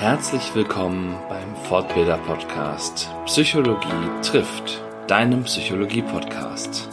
[0.00, 6.88] Herzlich willkommen beim Fortbilder Podcast Psychologie trifft, deinem Psychologie Podcast.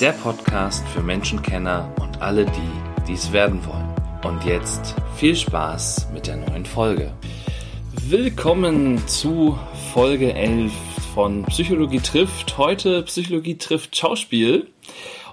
[0.00, 3.94] Der Podcast für Menschenkenner und alle die, die es werden wollen.
[4.24, 7.12] Und jetzt viel Spaß mit der neuen Folge.
[8.08, 9.56] Willkommen zu
[9.94, 10.72] Folge 11
[11.14, 12.58] von Psychologie trifft.
[12.58, 14.66] Heute Psychologie trifft Schauspiel.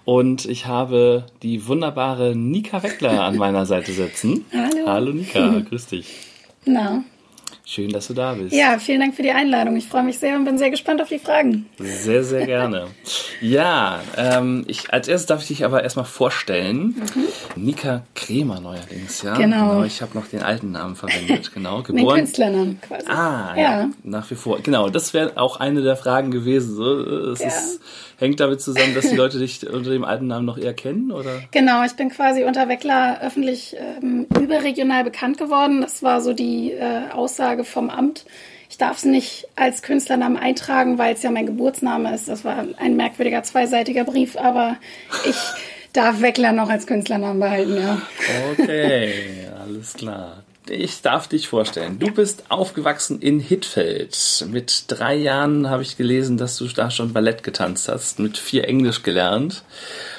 [0.04, 4.46] Und ich habe die wunderbare Nika Weckler an meiner Seite sitzen.
[4.54, 4.86] Hallo.
[4.86, 6.06] Hallo Nika, grüß dich.
[6.66, 7.04] Na,
[7.68, 8.54] Schön, dass du da bist.
[8.54, 9.76] ja, vielen Dank für die Einladung.
[9.76, 11.66] Ich freue mich sehr und bin sehr gespannt auf die Fragen.
[11.80, 12.88] Sehr, sehr gerne.
[13.42, 17.02] Ja, ähm, ich, als erstes darf ich dich aber erstmal vorstellen.
[17.56, 19.34] Nika Kremer neuerdings, ja?
[19.34, 19.40] Mhm.
[19.40, 19.84] Genau.
[19.84, 21.82] Ich habe noch den alten Namen verwendet, genau.
[21.82, 22.18] Geboren.
[22.20, 23.08] Künstlernamen quasi.
[23.10, 23.62] Ah, ja.
[23.62, 23.90] Ja.
[24.04, 24.60] Nach wie vor.
[24.62, 26.76] Genau, das wäre auch eine der Fragen gewesen.
[26.76, 27.00] So,
[27.32, 27.48] es Ja.
[27.48, 27.80] ist,
[28.18, 31.42] hängt damit zusammen, dass die Leute dich unter dem alten Namen noch eher kennen, oder?
[31.52, 35.82] Genau, ich bin quasi unter Weckler öffentlich ähm, überregional bekannt geworden.
[35.82, 38.26] Das war so die äh, Aussage vom Amt.
[38.70, 42.28] Ich darf es nicht als Künstlernamen eintragen, weil es ja mein Geburtsname ist.
[42.28, 44.78] Das war ein merkwürdiger zweiseitiger Brief, aber
[45.28, 45.38] ich
[45.94, 48.02] darf Weckler noch als Künstlernamen behalten, ja.
[48.52, 50.45] Okay, alles klar.
[50.70, 52.00] Ich darf dich vorstellen.
[52.00, 54.46] Du bist aufgewachsen in Hittfeld.
[54.50, 58.68] Mit drei Jahren habe ich gelesen, dass du da schon Ballett getanzt hast, mit vier
[58.68, 59.64] Englisch gelernt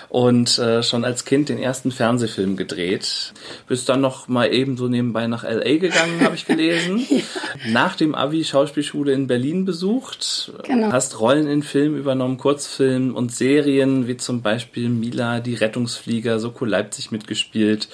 [0.09, 3.33] und äh, schon als Kind den ersten Fernsehfilm gedreht.
[3.67, 7.05] Bist dann noch mal eben so nebenbei nach LA gegangen, habe ich gelesen.
[7.69, 10.53] Nach dem Abi Schauspielschule in Berlin besucht.
[10.65, 10.93] Genau.
[10.93, 16.65] Hast Rollen in Filmen übernommen, Kurzfilmen und Serien, wie zum Beispiel Mila, die Rettungsflieger, Soko
[16.65, 17.89] Leipzig mitgespielt.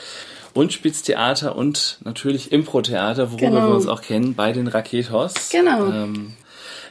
[0.55, 3.69] Und spielst Theater und natürlich Impro-Theater, worüber Genau.
[3.69, 5.35] wir uns auch kennen, bei den Raketos.
[5.51, 5.87] Genau.
[5.87, 6.35] Ähm,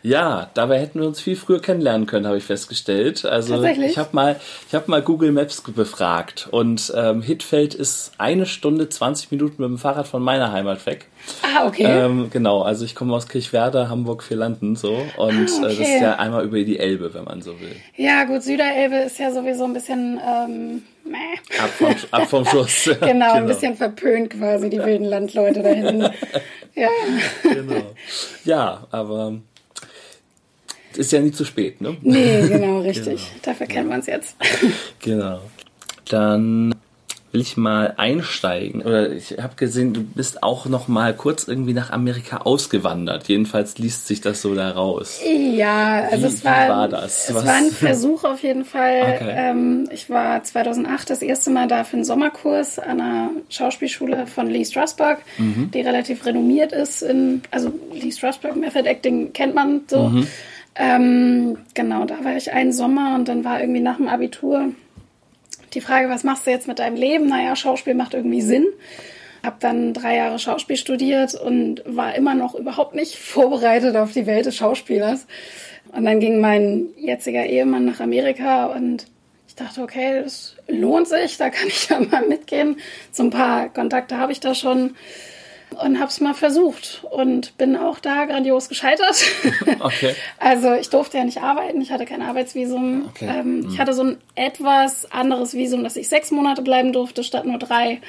[0.04, 3.26] ja, dabei hätten wir uns viel früher kennenlernen können, habe ich festgestellt.
[3.26, 3.92] Also Tatsächlich?
[3.92, 8.90] ich habe mal, ich habe mal Google Maps befragt und ähm, Hittfeld ist eine Stunde
[8.90, 11.08] 20 Minuten mit dem Fahrrad von meiner Heimat weg.
[11.44, 11.84] Ah, okay.
[11.86, 15.82] Ähm, genau, also ich komme aus Kirchwerder, Hamburg, Vierlanden so und Ah, äh, das okay.
[15.96, 17.76] ist ja einmal über die Elbe, wenn man so will.
[17.96, 21.18] Ja, gut, Süderelbe ist ja sowieso ein bisschen, ähm, meh.
[21.62, 22.90] Ab vom, ab vom Schuss.
[23.02, 26.10] Genau, ein bisschen verpönt quasi, die wilden Landleute da hinten.
[26.74, 26.88] Ja,
[27.44, 27.82] Genau.
[28.46, 29.34] Ja, aber
[30.98, 31.98] ist ja nie zu spät, ne?
[32.02, 33.06] nee, genau, richtig.
[33.28, 33.40] Genau.
[33.44, 34.36] Dafür kennen wir uns jetzt.
[35.00, 35.40] Genau.
[36.10, 36.76] Dann
[37.32, 38.82] will ich mal einsteigen.
[38.82, 43.30] Oder ich habe gesehen, du bist auch noch mal kurz irgendwie nach Amerika ausgewandert.
[43.30, 45.22] Jedenfalls liest sich das so da raus.
[45.54, 47.30] Ja, also Wie- es war, wie war das?
[47.30, 49.14] es Was- war ein Versuch auf jeden Fall.
[49.16, 49.34] Okay.
[49.34, 54.48] Ähm, ich war 2008 das erste Mal da für einen Sommerkurs an einer Schauspielschule von
[54.50, 55.72] Lee Strasberg, Mhm.
[55.74, 57.02] die relativ renommiert ist.
[57.02, 60.10] In, also Lee Strasberg Method Acting kennt man so.
[60.10, 60.28] Mhm.
[60.76, 64.70] Ähm, genau, da war ich einen Sommer und dann war irgendwie nach dem Abitur
[65.74, 67.28] die Frage, was machst du jetzt mit deinem Leben?
[67.28, 68.66] Naja, Schauspiel macht irgendwie Sinn.
[69.44, 74.26] Hab dann drei Jahre Schauspiel studiert und war immer noch überhaupt nicht vorbereitet auf die
[74.26, 75.28] Welt des Schauspielers.
[75.92, 79.08] Und dann ging mein jetziger Ehemann nach Amerika und
[79.48, 82.78] ich dachte, okay, das lohnt sich, da kann ich ja mal mitgehen.
[83.12, 84.96] So ein paar Kontakte habe ich da schon
[85.84, 89.24] und habe es mal versucht und bin auch da grandios gescheitert.
[89.80, 90.16] Okay.
[90.38, 93.06] Also ich durfte ja nicht arbeiten, ich hatte kein Arbeitsvisum.
[93.10, 93.28] Okay.
[93.28, 97.46] Ähm, Ich hatte so ein etwas anderes Visum, dass ich sechs Monate bleiben durfte statt
[97.46, 98.00] nur drei.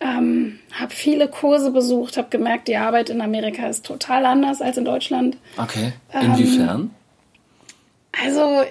[0.00, 4.76] Ähm, habe viele Kurse besucht, habe gemerkt, die Arbeit in Amerika ist total anders als
[4.76, 5.38] in Deutschland.
[5.56, 5.92] Okay.
[6.12, 6.90] Ähm, Inwiefern?
[8.22, 8.62] Also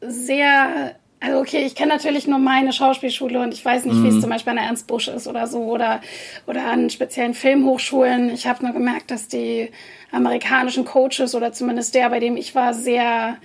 [0.00, 4.04] sehr, also okay, ich kenne natürlich nur meine Schauspielschule und ich weiß nicht, Mhm.
[4.04, 6.00] wie es zum Beispiel an der Ernst Busch ist oder so oder,
[6.46, 8.30] oder an speziellen Filmhochschulen.
[8.30, 9.70] Ich habe nur gemerkt, dass die
[10.12, 13.36] amerikanischen Coaches oder zumindest der, bei dem ich war, sehr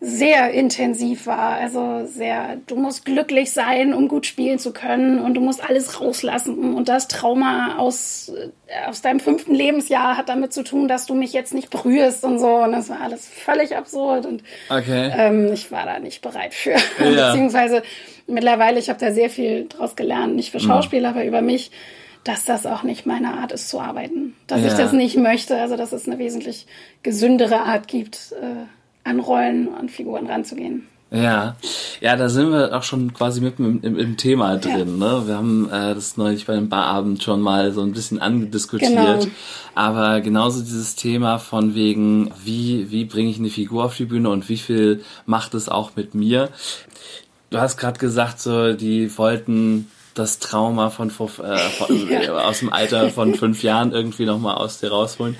[0.00, 1.56] sehr intensiv war.
[1.56, 6.00] Also sehr, du musst glücklich sein, um gut spielen zu können und du musst alles
[6.00, 6.74] rauslassen.
[6.74, 8.28] Und das Trauma aus,
[8.68, 12.22] äh, aus deinem fünften Lebensjahr hat damit zu tun, dass du mich jetzt nicht berührst
[12.24, 12.46] und so.
[12.58, 15.10] Und das war alles völlig absurd und Okay.
[15.16, 16.74] ähm, ich war da nicht bereit für.
[17.04, 17.30] Ja.
[17.32, 17.82] Beziehungsweise
[18.28, 21.70] mittlerweile, ich habe da sehr viel draus gelernt, nicht für Schauspiel, aber über mich,
[22.24, 24.36] dass das auch nicht meine Art ist zu arbeiten.
[24.46, 24.76] Dass ich Ja.
[24.78, 26.66] das nicht möchte, also dass es eine wesentlich
[27.02, 28.66] gesündere Art gibt, äh,
[29.08, 30.86] an Rollen, an Figuren ranzugehen.
[31.10, 31.56] Ja,
[32.02, 34.98] ja, da sind wir auch schon quasi mitten im, im, im Thema drin.
[34.98, 35.22] Ne?
[35.24, 38.90] Wir haben äh, das neulich bei dem Barabend schon mal so ein bisschen angediskutiert.
[38.90, 39.32] Genau.
[39.74, 44.28] Aber genauso dieses Thema von wegen, wie, wie bringe ich eine Figur auf die Bühne
[44.28, 46.50] und wie viel macht es auch mit mir.
[47.48, 49.88] Du hast gerade gesagt, so die wollten
[50.18, 52.34] das Trauma von, äh, von Ja.
[52.38, 55.36] aus dem Alter von fünf Jahren irgendwie nochmal aus dir rausholen.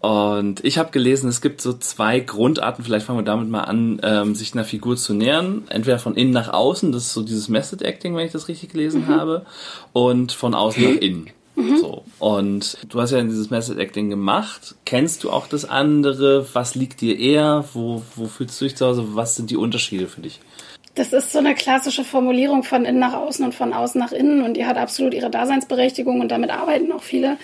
[0.00, 4.00] Und ich habe gelesen, es gibt so zwei Grundarten, vielleicht fangen wir damit mal an,
[4.02, 5.64] ähm, sich einer Figur zu nähern.
[5.68, 8.70] Entweder von innen nach außen, das ist so dieses Method Acting, wenn ich das richtig
[8.70, 9.44] gelesen habe,
[9.92, 11.30] und von außen nach innen.
[11.54, 11.76] Mhm.
[11.76, 12.04] So.
[12.18, 14.74] Und du hast ja dieses Method Acting gemacht.
[14.86, 16.46] Kennst du auch das andere?
[16.54, 17.64] Was liegt dir eher?
[17.74, 19.04] Wo, wo fühlst du dich zu Hause?
[19.14, 20.40] Was sind die Unterschiede für dich?
[20.94, 24.42] Das ist so eine klassische Formulierung von innen nach außen und von außen nach innen
[24.42, 27.36] und die hat absolut ihre Daseinsberechtigung und damit arbeiten auch viele.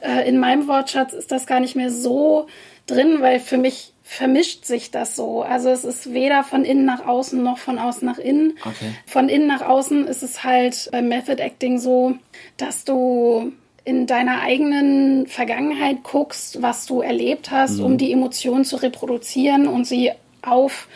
[0.00, 2.46] Äh, in meinem Wortschatz ist das gar nicht mehr so
[2.86, 5.42] drin, weil für mich vermischt sich das so.
[5.42, 8.56] Also es ist weder von innen nach außen noch von außen nach innen.
[8.60, 8.92] Okay.
[9.04, 12.14] Von innen nach außen ist es halt beim Method Acting so,
[12.56, 13.52] dass du
[13.84, 17.84] in deiner eigenen Vergangenheit guckst, was du erlebt hast, mhm.
[17.84, 20.88] um die Emotionen zu reproduzieren und sie auf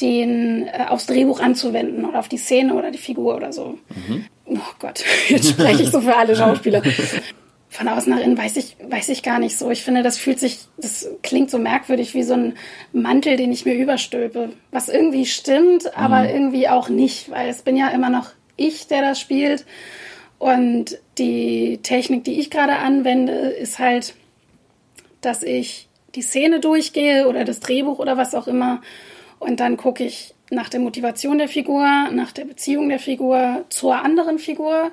[0.00, 3.78] den äh, aufs Drehbuch anzuwenden oder auf die Szene oder die Figur oder so.
[4.06, 4.26] Mhm.
[4.46, 6.82] Oh Gott, jetzt spreche ich so für alle Schauspieler
[7.74, 9.68] von außen nach innen weiß ich, weiß ich gar nicht so.
[9.70, 12.54] Ich finde, das fühlt sich, das klingt so merkwürdig wie so ein
[12.92, 14.50] Mantel, den ich mir überstülpe.
[14.70, 16.28] Was irgendwie stimmt, aber mhm.
[16.28, 19.66] irgendwie auch nicht, weil es bin ja immer noch ich, der das spielt.
[20.38, 24.14] Und die Technik, die ich gerade anwende, ist halt,
[25.20, 28.82] dass ich die Szene durchgehe oder das Drehbuch oder was auch immer.
[29.44, 33.96] Und dann gucke ich nach der Motivation der Figur, nach der Beziehung der Figur zur
[33.96, 34.90] anderen Figur.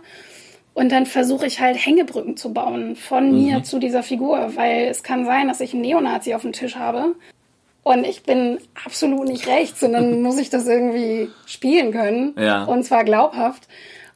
[0.74, 3.44] Und dann versuche ich halt Hängebrücken zu bauen von mhm.
[3.44, 6.76] mir zu dieser Figur, weil es kann sein, dass ich einen Neonazi auf dem Tisch
[6.76, 7.16] habe.
[7.84, 9.82] Und ich bin absolut nicht rechts.
[9.84, 12.36] Und dann muss ich das irgendwie spielen können.
[12.38, 12.66] Ja.
[12.66, 13.68] und zwar glaubhaft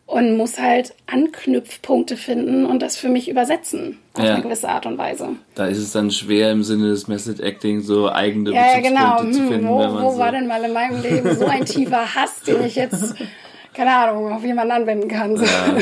[0.08, 4.36] und muss halt Anknüpfpunkte finden und das für mich übersetzen auf ja.
[4.36, 5.30] eine gewisse Art und Weise.
[5.56, 9.18] Da ist es dann schwer im Sinne des Method Acting so eigene ja, genau.
[9.32, 9.68] zu hm, finden.
[9.68, 12.76] Wo, wo so war denn mal in meinem Leben so ein tiefer Hass, den ich
[12.76, 13.16] jetzt
[13.74, 15.38] keine Ahnung auf jemanden anwenden kann?
[15.38, 15.78] Ja.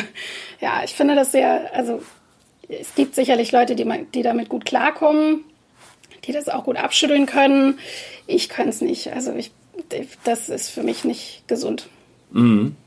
[0.61, 2.01] ja, ich finde das sehr, also
[2.69, 5.43] es gibt sicherlich Leute, die, die damit gut klarkommen,
[6.23, 7.77] die das auch gut abschütteln können.
[8.25, 9.11] Ich kann es nicht.
[9.11, 9.51] Also ich,
[10.23, 11.89] das ist für mich nicht gesund.
[12.31, 12.77] Mhm.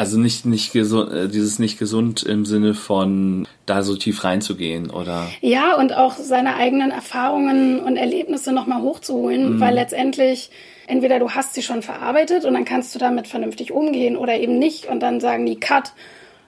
[0.00, 4.88] Also nicht, nicht gesund, äh, dieses nicht gesund im Sinne von da so tief reinzugehen,
[4.88, 5.26] oder?
[5.42, 9.60] Ja, und auch seine eigenen Erfahrungen und Erlebnisse nochmal hochzuholen, mhm.
[9.60, 10.50] weil letztendlich
[10.86, 14.58] entweder du hast sie schon verarbeitet und dann kannst du damit vernünftig umgehen oder eben
[14.58, 15.92] nicht und dann sagen die Cut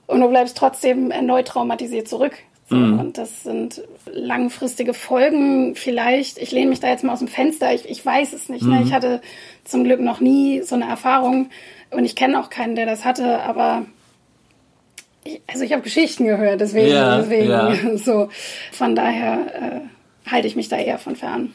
[0.07, 2.33] und du bleibst trotzdem erneut traumatisiert zurück.
[2.73, 2.99] So, mhm.
[2.99, 6.39] Und das sind langfristige Folgen vielleicht.
[6.39, 7.75] Ich lehne mich da jetzt mal aus dem Fenster.
[7.75, 8.63] Ich, ich weiß es nicht.
[8.63, 8.77] Ne?
[8.77, 8.79] Mhm.
[8.79, 8.83] Ne?
[8.87, 9.21] Ich hatte
[9.63, 11.51] zum Glück noch nie so eine Erfahrung
[11.91, 13.85] und ich kenne auch keinen, der das hatte, aber
[15.25, 17.97] ich, also ich habe Geschichten gehört, deswegen, ja, deswegen ja.
[17.99, 18.31] so.
[18.73, 19.83] Von daher
[20.25, 21.53] äh, halte ich mich da eher von fern.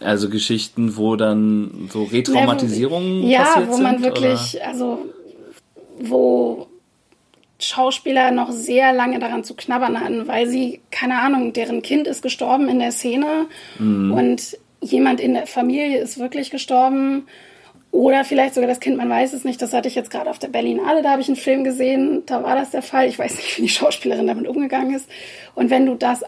[0.00, 4.66] Also Geschichten, wo dann so Retraumatisierungen ja, passiert wo man wirklich, oder?
[4.66, 4.98] also
[6.00, 6.66] wo
[7.58, 12.22] Schauspieler noch sehr lange daran zu knabbern hatten, weil sie, keine Ahnung, deren Kind ist
[12.22, 13.46] gestorben in der Szene
[13.78, 14.12] mhm.
[14.12, 17.26] und jemand in der Familie ist wirklich gestorben.
[17.92, 19.62] Oder vielleicht sogar das Kind, man weiß es nicht.
[19.62, 22.42] Das hatte ich jetzt gerade auf der Berlinale, da habe ich einen Film gesehen, da
[22.42, 23.08] war das der Fall.
[23.08, 25.08] Ich weiß nicht, wie die Schauspielerin damit umgegangen ist.
[25.54, 26.22] Und wenn du das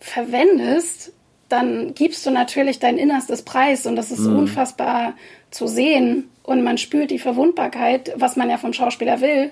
[0.00, 1.12] verwendest,
[1.48, 4.40] dann gibst du natürlich dein Innerstes Preis und das ist mhm.
[4.40, 5.14] unfassbar
[5.50, 6.30] zu sehen.
[6.42, 9.50] Und man spürt die Verwundbarkeit, was man ja vom Schauspieler will.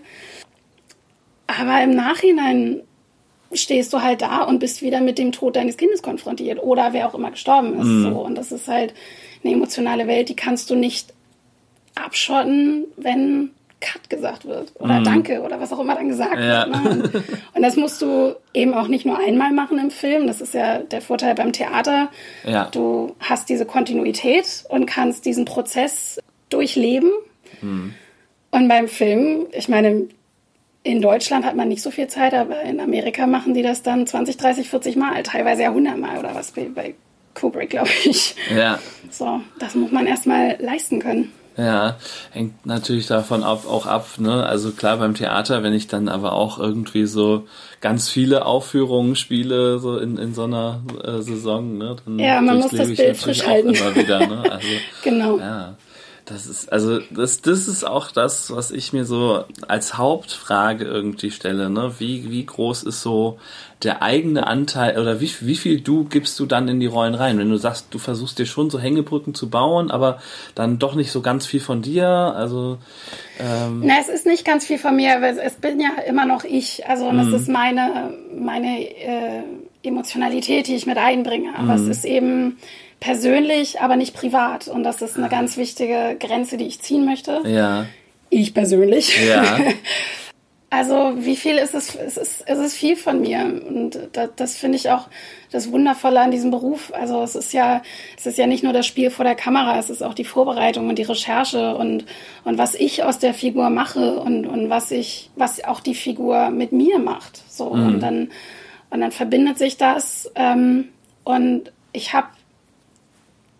[1.46, 2.82] Aber im Nachhinein
[3.52, 7.08] stehst du halt da und bist wieder mit dem Tod deines Kindes konfrontiert oder wer
[7.08, 7.87] auch immer gestorben ist.
[7.87, 8.02] Mhm.
[8.02, 8.20] So.
[8.20, 8.94] Und das ist halt
[9.44, 11.12] eine emotionale Welt, die kannst du nicht
[11.94, 13.50] abschotten, wenn
[13.81, 15.04] Cut gesagt wird oder mhm.
[15.04, 16.66] Danke oder was auch immer dann gesagt ja.
[16.66, 16.70] wird.
[16.70, 16.90] Ne?
[16.90, 17.14] Und,
[17.54, 20.26] und, das musst du eben auch nicht nur einmal machen im Film.
[20.26, 22.08] Das ist ja der Vorteil beim Theater.
[22.44, 22.69] Ja.
[22.70, 27.10] Du hast diese Kontinuität und kannst diesen Prozess durchleben.
[27.60, 27.94] Mhm.
[28.50, 30.08] Und beim Film, ich meine,
[30.86, 34.06] in Deutschland hat man nicht so viel Zeit, aber in Amerika machen die das dann
[34.06, 36.94] 20, 30, 40 Mal, teilweise ja 100 Mal oder was bei
[37.34, 38.36] Kubrick, glaube ich.
[38.55, 38.78] Ja.
[39.10, 41.32] So, das muss man erstmal leisten können.
[41.56, 41.96] Ja,
[42.32, 44.44] hängt natürlich davon ab, auch ab, ne?
[44.44, 47.46] Also klar beim Theater, wenn ich dann aber auch irgendwie so
[47.81, 51.96] ganz viele Aufführungen spiele, so in, in so einer äh, Saison, ne?
[52.05, 53.70] Dann ja, man muss das Bild frisch halten.
[53.70, 54.50] Immer wieder, ne?
[54.50, 54.69] Also,
[55.02, 55.38] genau.
[55.38, 55.76] Ja.
[56.27, 61.31] Das ist, also, das, das ist auch das, was ich mir so als Hauptfrage irgendwie
[61.31, 61.95] stelle, ne?
[61.99, 63.39] Wie, wie groß ist so
[63.85, 67.39] der eigene Anteil oder wie, wie viel du gibst du dann in die Rollen rein?
[67.39, 70.21] Wenn du sagst, du versuchst dir schon so Hängebrücken zu bauen, aber
[70.56, 72.79] dann doch nicht so ganz viel von dir, also.
[73.39, 76.43] Ähm Na, es ist nicht ganz viel von mir, aber es, bin ja immer noch
[76.43, 76.89] ich.
[76.89, 77.35] Also, und das mhm.
[77.35, 79.43] ist meine, meine äh,
[79.85, 81.51] Emotionalität, die ich mit einbringe.
[81.56, 81.89] Aber mhm.
[81.89, 82.59] es ist eben,
[83.00, 84.69] persönlich, aber nicht privat.
[84.69, 87.43] Und das ist eine ganz wichtige Grenze, die ich ziehen möchte.
[87.46, 87.86] Ja.
[88.31, 89.17] Ich persönlich.
[89.26, 89.58] Ja.
[90.69, 91.94] Also wie viel ist es?
[91.94, 95.08] Es ist, es ist viel von mir und das, das finde ich auch
[95.53, 96.93] das Wundervolle an diesem Beruf.
[96.93, 97.82] Also es ist ja,
[98.19, 100.88] es ist ja nicht nur das Spiel vor der Kamera, es ist auch die Vorbereitung
[100.88, 102.05] und die Recherche und
[102.44, 106.50] und was ich aus der Figur mache und und was ich, was auch die Figur
[106.50, 107.44] mit mir macht.
[107.48, 107.86] So mhm.
[107.86, 108.31] und dann
[108.91, 110.88] und dann verbindet sich das ähm,
[111.22, 112.26] und ich habe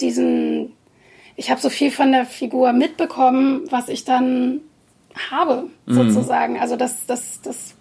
[0.01, 0.73] diesen,
[1.37, 4.61] ich habe so viel von der Figur mitbekommen, was ich dann
[5.31, 5.95] habe, mhm.
[5.95, 6.59] sozusagen.
[6.59, 7.75] Also das, das, das,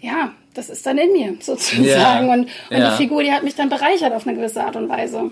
[0.00, 2.26] ja, das ist dann in mir, sozusagen.
[2.26, 2.32] Ja.
[2.32, 2.90] Und, und ja.
[2.90, 5.30] die Figur, die hat mich dann bereichert auf eine gewisse Art und Weise.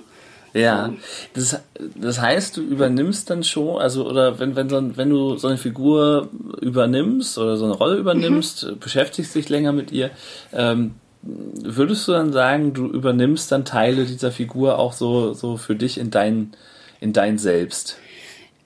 [0.55, 0.95] Ja,
[1.35, 1.61] das,
[1.95, 5.59] das heißt, du übernimmst dann schon, also oder wenn, wenn, so, wenn du so eine
[5.59, 8.79] Figur übernimmst oder so eine Rolle übernimmst, mhm.
[8.79, 10.11] beschäftigst dich länger mit ihr,
[10.53, 15.75] ähm, würdest du dann sagen, du übernimmst dann Teile dieser Figur auch so, so für
[15.75, 16.53] dich in dein,
[17.01, 17.99] in dein Selbst?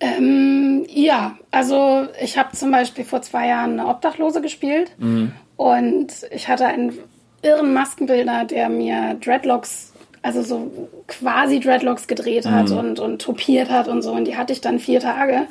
[0.01, 5.33] Ähm, ja, also ich habe zum Beispiel vor zwei Jahren eine Obdachlose gespielt mhm.
[5.57, 6.99] und ich hatte einen
[7.43, 9.93] irren Maskenbildner, der mir Dreadlocks,
[10.23, 12.79] also so quasi Dreadlocks gedreht hat mhm.
[12.79, 14.13] und, und topiert hat und so.
[14.13, 15.47] Und die hatte ich dann vier Tage.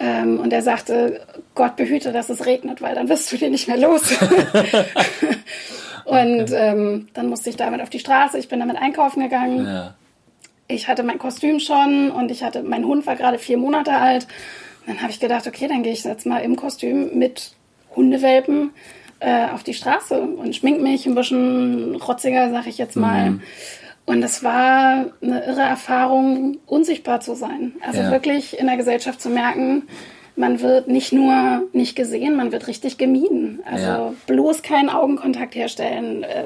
[0.00, 1.20] Ähm, und er sagte,
[1.54, 4.02] Gott behüte, dass es regnet, weil dann wirst du dir nicht mehr los.
[6.08, 6.54] und okay.
[6.54, 8.38] ähm, dann musste ich damit auf die Straße.
[8.38, 9.66] Ich bin damit einkaufen gegangen.
[9.66, 9.94] Ja
[10.68, 14.28] ich hatte mein Kostüm schon und ich hatte, mein Hund war gerade vier Monate alt.
[14.86, 17.52] Und dann habe ich gedacht, okay, dann gehe ich jetzt mal im Kostüm mit
[17.96, 18.70] Hundewelpen
[19.20, 23.30] äh, auf die Straße und schmink mich ein bisschen rotziger, sag ich jetzt mal.
[23.30, 23.42] Mhm.
[24.04, 27.72] Und es war eine irre Erfahrung, unsichtbar zu sein.
[27.84, 28.10] Also ja.
[28.10, 29.88] wirklich in der Gesellschaft zu merken,
[30.38, 33.60] man wird nicht nur nicht gesehen, man wird richtig gemieden.
[33.64, 34.14] Also ja.
[34.26, 36.44] bloß keinen Augenkontakt herstellen, äh,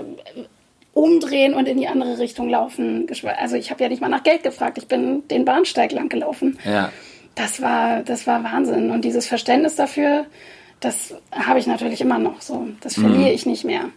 [0.94, 3.06] umdrehen und in die andere Richtung laufen.
[3.38, 6.58] Also ich habe ja nicht mal nach Geld gefragt, ich bin den Bahnsteig lang gelaufen.
[6.64, 6.90] Ja.
[7.34, 8.90] Das war, das war Wahnsinn.
[8.90, 10.26] Und dieses Verständnis dafür,
[10.80, 12.68] das habe ich natürlich immer noch so.
[12.80, 13.34] Das verliere mhm.
[13.34, 13.90] ich nicht mehr.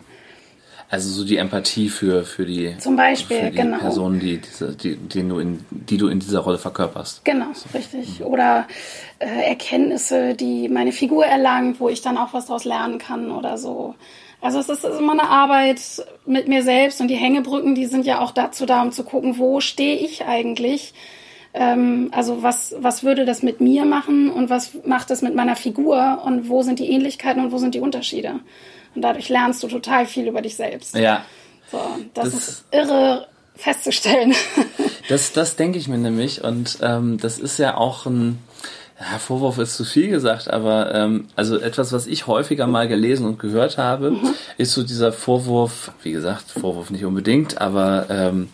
[0.89, 3.79] Also so die Empathie für, für die, Zum Beispiel, für die genau.
[3.79, 7.25] Person, die, diese, die, die, du in, die du in dieser Rolle verkörperst.
[7.25, 7.67] Genau, so.
[7.73, 8.23] richtig.
[8.23, 8.67] Oder
[9.19, 13.57] äh, Erkenntnisse, die meine Figur erlangt, wo ich dann auch was daraus lernen kann oder
[13.57, 13.95] so.
[14.41, 18.19] Also es ist immer eine Arbeit mit mir selbst und die Hängebrücken, die sind ja
[18.19, 20.93] auch dazu da, um zu gucken, wo stehe ich eigentlich.
[21.55, 25.55] Ähm, also was, was würde das mit mir machen und was macht das mit meiner
[25.55, 28.41] Figur und wo sind die Ähnlichkeiten und wo sind die Unterschiede.
[28.95, 30.95] Und dadurch lernst du total viel über dich selbst.
[30.95, 31.25] Ja.
[31.71, 31.79] So,
[32.13, 34.33] das, das ist irre festzustellen.
[35.09, 38.39] das, das denke ich mir nämlich und ähm, das ist ja auch ein
[38.99, 43.25] ja, Vorwurf ist zu viel gesagt, aber ähm, also etwas, was ich häufiger mal gelesen
[43.25, 44.33] und gehört habe, mhm.
[44.57, 48.49] ist so dieser Vorwurf, wie gesagt, Vorwurf nicht unbedingt, aber ähm,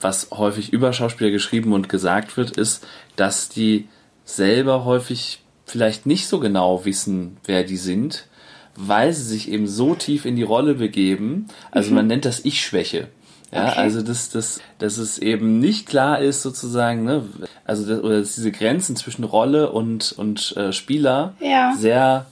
[0.00, 3.88] was häufig über Schauspieler geschrieben und gesagt wird, ist, dass die
[4.24, 8.26] selber häufig vielleicht nicht so genau wissen, wer die sind,
[8.76, 11.46] weil sie sich eben so tief in die Rolle begeben.
[11.70, 11.96] Also mhm.
[11.96, 13.08] man nennt das Ich-Schwäche.
[13.52, 13.80] Ja, okay.
[13.80, 17.24] also dass, dass, dass es eben nicht klar ist, sozusagen, ne,
[17.66, 21.74] also das, oder dass diese Grenzen zwischen Rolle und, und äh, Spieler ja.
[21.76, 22.26] sehr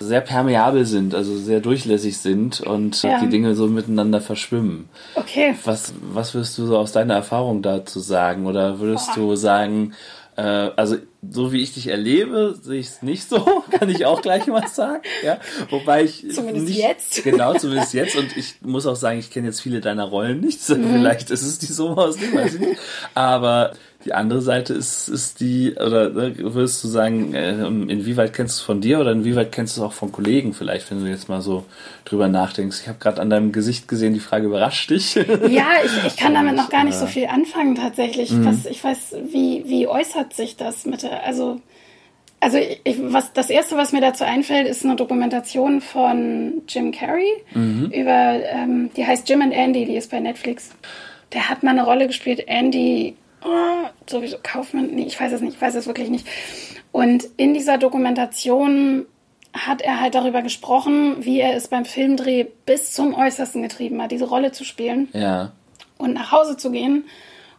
[0.00, 3.20] sehr permeabel sind, also sehr durchlässig sind und ja.
[3.20, 4.88] die Dinge so miteinander verschwimmen.
[5.14, 5.54] Okay.
[5.64, 8.46] Was, was würdest du so aus deiner Erfahrung dazu sagen?
[8.46, 9.20] Oder würdest Boah.
[9.20, 9.94] du sagen,
[10.36, 10.96] äh, also
[11.30, 14.66] so wie ich dich erlebe, sehe ich es nicht so, kann ich auch gleich mal
[14.68, 15.02] sagen.
[15.24, 15.38] Ja?
[15.70, 17.24] Wobei ich zumindest nicht, jetzt.
[17.24, 18.16] Genau, zumindest jetzt.
[18.16, 20.68] Und ich muss auch sagen, ich kenne jetzt viele deiner Rollen nicht.
[20.68, 20.92] Mhm.
[20.92, 22.80] Vielleicht ist es die Summe aus dem, weiß ich nicht.
[23.14, 23.72] Aber
[24.04, 28.60] die andere Seite ist, ist die, oder ne, würdest du sagen, äh, inwieweit kennst du
[28.60, 31.28] es von dir oder inwieweit kennst du es auch von Kollegen vielleicht, wenn du jetzt
[31.28, 31.64] mal so
[32.04, 32.80] drüber nachdenkst?
[32.82, 35.14] Ich habe gerade an deinem Gesicht gesehen, die Frage überrascht dich.
[35.54, 38.30] Ja, ich, ich kann damit noch gar nicht so viel anfangen tatsächlich.
[38.32, 38.46] Mhm.
[38.46, 41.60] Was, ich weiß, wie, wie äußert sich das mit der, also
[42.40, 47.30] also ich, was das erste, was mir dazu einfällt, ist eine Dokumentation von Jim Carrey
[47.54, 47.90] mhm.
[47.90, 50.70] über, ähm, die heißt Jim and Andy, die ist bei Netflix.
[51.32, 55.54] Der hat mal eine Rolle gespielt, Andy oh, sowieso Kaufmann, nee, ich weiß es nicht,
[55.54, 56.26] ich weiß es wirklich nicht.
[56.92, 59.06] Und in dieser Dokumentation
[59.52, 64.10] hat er halt darüber gesprochen, wie er es beim Filmdreh bis zum Äußersten getrieben hat,
[64.10, 65.08] diese Rolle zu spielen.
[65.12, 65.52] Ja.
[65.96, 67.04] Und nach Hause zu gehen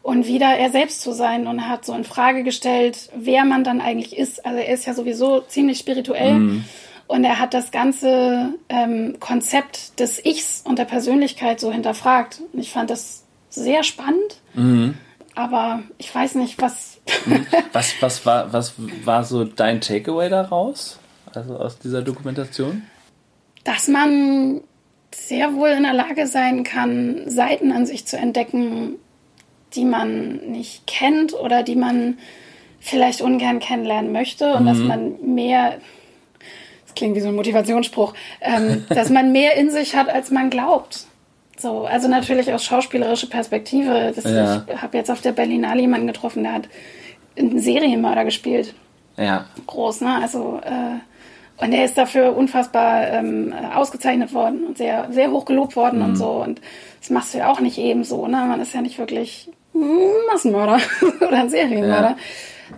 [0.02, 1.48] und wieder er selbst zu sein.
[1.48, 4.46] Und er hat so in Frage gestellt, wer man dann eigentlich ist.
[4.46, 6.34] Also er ist ja sowieso ziemlich spirituell.
[6.34, 6.66] Mhm.
[7.08, 12.42] Und er hat das ganze ähm, Konzept des Ichs und der Persönlichkeit so hinterfragt.
[12.52, 14.42] Und ich fand das sehr spannend.
[14.54, 14.96] Mhm
[15.36, 17.00] aber ich weiß nicht, was.
[17.26, 17.46] Hm.
[17.74, 18.74] was, was, war, was
[19.04, 21.00] war so dein Takeaway daraus?
[21.34, 22.84] Also aus dieser Dokumentation?
[23.64, 24.62] Dass man
[25.14, 28.96] sehr wohl in der Lage sein kann, Seiten an sich zu entdecken,
[29.74, 32.18] die man nicht kennt oder die man
[32.80, 34.68] vielleicht ungern kennenlernen möchte und mhm.
[34.68, 35.78] dass man mehr
[36.96, 41.06] klingt wie so ein Motivationsspruch, ähm, dass man mehr in sich hat, als man glaubt.
[41.58, 44.12] So, also natürlich aus schauspielerischer Perspektive.
[44.16, 44.64] Das, Ja.
[44.74, 46.70] Ich habe jetzt auf der Berlinale jemanden getroffen, der hat
[47.38, 48.74] einen Serienmörder gespielt.
[49.18, 49.46] Ja.
[49.66, 50.20] Groß, ne?
[50.22, 55.78] Also, äh, und er ist dafür unfassbar ähm, ausgezeichnet worden und sehr, sehr hoch gelobt
[55.78, 56.30] worden und so.
[56.32, 56.60] Und
[57.00, 58.38] das machst du ja auch nicht eben so, ne?
[58.46, 59.50] Man ist ja nicht wirklich
[60.32, 60.80] Massenmörder
[61.22, 62.18] oder ein Serienmörder.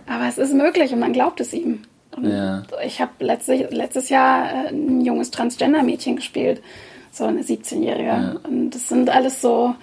[0.06, 1.82] Aber es ist möglich und man glaubt es ihm.
[2.16, 2.62] Und Ja.
[2.84, 6.62] ich habe letztes, letztes Jahr äh, ein junges Transgender-Mädchen gespielt,
[7.18, 8.40] so eine 17-Jährige.
[8.44, 9.74] Und das sind alles so,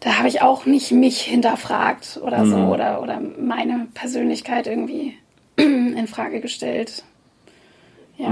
[0.00, 5.16] da habe ich auch nicht mich hinterfragt oder so oder, oder meine Persönlichkeit irgendwie
[5.56, 7.04] in Frage gestellt.
[8.18, 8.28] Ja.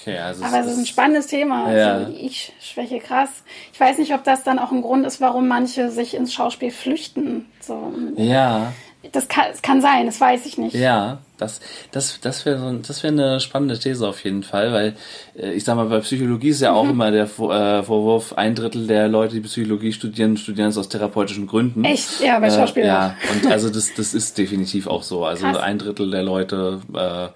[0.00, 1.72] Okay, also Aber es ist ein spannendes Thema.
[1.72, 1.94] Ja.
[1.94, 3.42] Also ich schwäche krass.
[3.72, 6.70] Ich weiß nicht, ob das dann auch ein Grund ist, warum manche sich ins Schauspiel
[6.70, 7.46] flüchten.
[7.60, 8.72] So, Ja,
[9.12, 10.74] das kann, es kann sein, das weiß ich nicht.
[10.74, 11.60] ja, das,
[11.92, 14.96] das, das wäre so, das wäre eine spannende These auf jeden Fall, weil
[15.38, 16.76] äh, ich sag mal, bei Psychologie ist ja Mhm.
[16.76, 20.88] auch immer der äh, Vorwurf, ein Drittel der Leute, die Psychologie studieren, studieren es aus
[20.88, 21.84] therapeutischen Gründen.
[21.84, 22.20] Echt?
[22.20, 25.24] Ja, bei Schauspiel Äh, ja, und also das, das ist definitiv auch so.
[25.24, 25.56] Also Krass.
[25.58, 27.28] ein Drittel der Leute äh,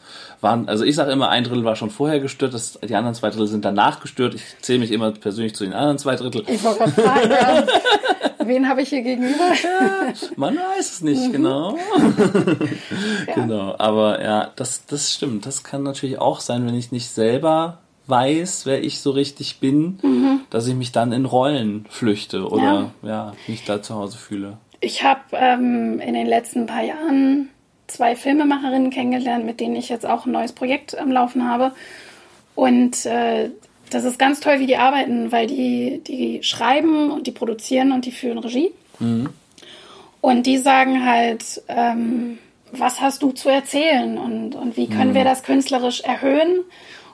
[0.42, 3.30] waren, also ich sage immer, ein Drittel war schon vorher gestört, das, die anderen zwei
[3.30, 4.35] Drittel sind danach gestört.
[4.35, 6.42] Ich zähle mich immer persönlich zu den anderen zwei Drittel.
[6.49, 7.66] Ich wollte gerade fragen, ja.
[8.49, 9.52] wen habe ich hier gegenüber?
[10.35, 11.32] Man weiß es nicht Mhm.
[11.32, 11.78] genau.
[13.35, 15.47] Genau, aber ja, das, das stimmt.
[15.47, 19.99] Das kann natürlich auch sein, wenn ich nicht selber weiß, wer ich so richtig bin,
[20.51, 24.59] dass ich mich dann in Rollen flüchte oder ja, mich da zu Hause fühle.
[24.81, 27.49] Ich habe ähm, in den letzten paar Jahren
[27.87, 31.73] zwei Filmemacherinnen kennengelernt, mit denen ich jetzt auch ein neues Projekt am Laufen habe.
[32.55, 33.51] Und äh,
[33.91, 38.07] das ist ganz toll, wie die arbeiten, weil die, die schreiben und die produzieren und
[38.07, 38.73] die führen Regie.
[40.21, 42.39] Und die sagen halt, ähm,
[42.73, 46.61] was hast du zu erzählen und, und wie können wir das künstlerisch erhöhen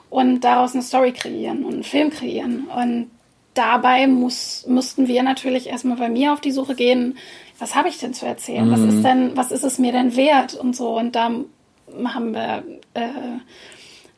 [0.09, 2.67] und daraus eine Story kreieren und einen Film kreieren.
[2.67, 3.11] Und
[3.53, 7.17] dabei muss, mussten wir natürlich erstmal bei mir auf die Suche gehen,
[7.59, 8.71] was habe ich denn zu erzählen?
[8.71, 10.97] Was ist denn, was ist es mir denn wert und so.
[10.97, 11.29] Und da
[12.05, 12.63] haben wir
[12.93, 13.09] äh,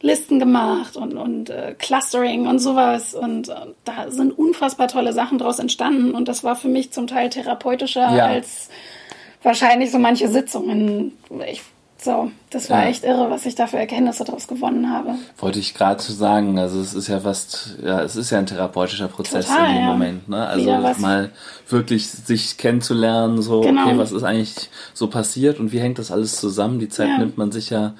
[0.02, 3.16] Listen gemacht und, und äh, Clustering und sowas.
[3.16, 6.12] Und äh, da sind unfassbar tolle Sachen draus entstanden.
[6.12, 8.26] Und das war für mich zum Teil therapeutischer Ja.
[8.28, 8.70] als
[9.44, 11.14] wahrscheinlich so manche Sitzungen.
[11.52, 11.62] Ich,
[11.98, 12.90] so, das war Ja.
[12.90, 15.16] echt irre, was ich da für Erkenntnisse daraus gewonnen habe.
[15.38, 18.48] Wollte ich gerade zu sagen, also es ist ja fast, ja, es ist ja ein
[18.48, 19.92] therapeutischer Prozess Total, in dem ja.
[19.92, 20.48] Moment, ne?
[20.48, 21.30] Also mal
[21.70, 23.84] wirklich sich kennenzulernen, so, Genau.
[23.88, 26.80] okay, was ist eigentlich so passiert und wie hängt das alles zusammen?
[26.80, 27.18] Die Zeit Ja.
[27.20, 27.94] nimmt man sich ja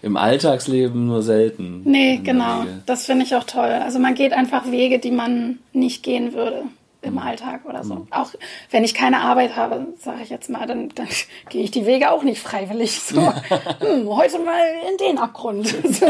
[0.00, 1.82] im Alltagsleben nur selten.
[1.84, 2.64] Nee, genau.
[2.86, 3.68] Das finde ich auch toll.
[3.84, 6.62] Also man geht einfach Wege, die man nicht gehen würde
[7.02, 8.06] im Alltag oder so.
[8.10, 8.30] Auch
[8.70, 11.08] wenn ich keine Arbeit habe, sage ich jetzt mal, dann, dann
[11.50, 13.00] gehe ich die Wege auch nicht freiwillig.
[13.00, 13.20] So,
[13.80, 14.60] hm, heute mal
[14.90, 15.74] in den Abgrund.
[15.92, 16.06] So,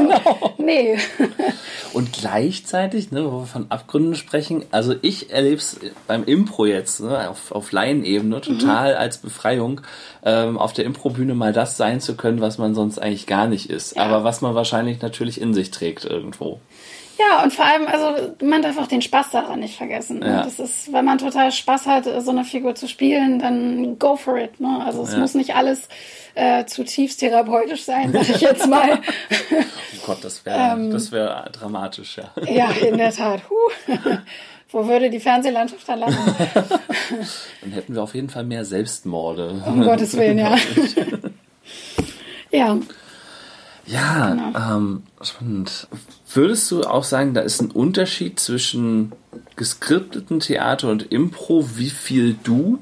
[0.59, 0.98] Nee.
[1.92, 7.00] Und gleichzeitig, ne, wo wir von Abgründen sprechen, also ich erlebe es beim Impro jetzt,
[7.00, 9.81] ne, auf, auf Laienebene total als Befreiung,
[10.24, 13.70] ähm, auf der Improbühne mal das sein zu können, was man sonst eigentlich gar nicht
[13.70, 14.05] ist, Ja.
[14.05, 16.61] aber was man wahrscheinlich natürlich in sich trägt irgendwo.
[17.29, 20.19] Ja, und vor allem, also man darf auch den Spaß daran nicht vergessen.
[20.21, 20.27] ne?
[20.27, 20.43] Ja.
[20.45, 24.39] Das ist, wenn man total Spaß hat, so eine Figur zu spielen, dann go for
[24.39, 24.59] it.
[24.61, 24.83] Ne?
[24.85, 25.19] Also es Ja.
[25.19, 25.89] muss nicht alles
[26.35, 29.01] äh, zutiefst therapeutisch sein, sag ich jetzt mal.
[30.05, 30.91] Oh Gott, das wäre Ähm.
[30.91, 32.33] das wäre dramatisch, ja.
[32.51, 33.43] ja, in der Tat.
[33.49, 34.17] Huh.
[34.73, 36.17] Wo würde die Fernsehlandschaft dann landen?
[37.61, 39.63] Dann hätten wir auf jeden Fall mehr Selbstmorde.
[39.65, 40.57] Um Gottes Willen, ja.
[42.51, 42.79] ja,
[43.87, 44.77] Ja, Genau.
[44.77, 45.88] ähm, spannend.
[46.33, 49.12] Würdest du auch sagen, da ist ein Unterschied zwischen
[49.57, 52.79] geskripteten Theater und Impro, wie viel du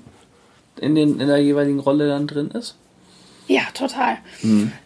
[0.79, 2.77] in, den, in der jeweiligen Rolle dann drin ist?
[3.49, 4.17] ja, total.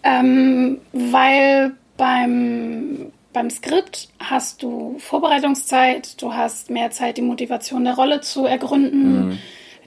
[0.02, 7.94] Ähm, weil beim, beim Skript hast du Vorbereitungszeit, du hast mehr Zeit, die Motivation der
[7.94, 9.38] Rolle zu ergründen,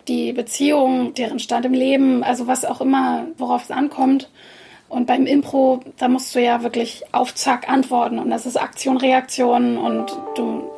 [0.08, 4.30] die Beziehung, deren Stand im Leben, also was auch immer, worauf es ankommt.
[4.89, 8.19] Und beim Impro, da musst du ja wirklich auf Zack antworten.
[8.19, 9.78] Und das ist Aktion, Reaktion.
[9.78, 10.69] Und du,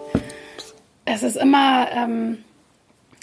[1.06, 2.44] es ist immer ähm,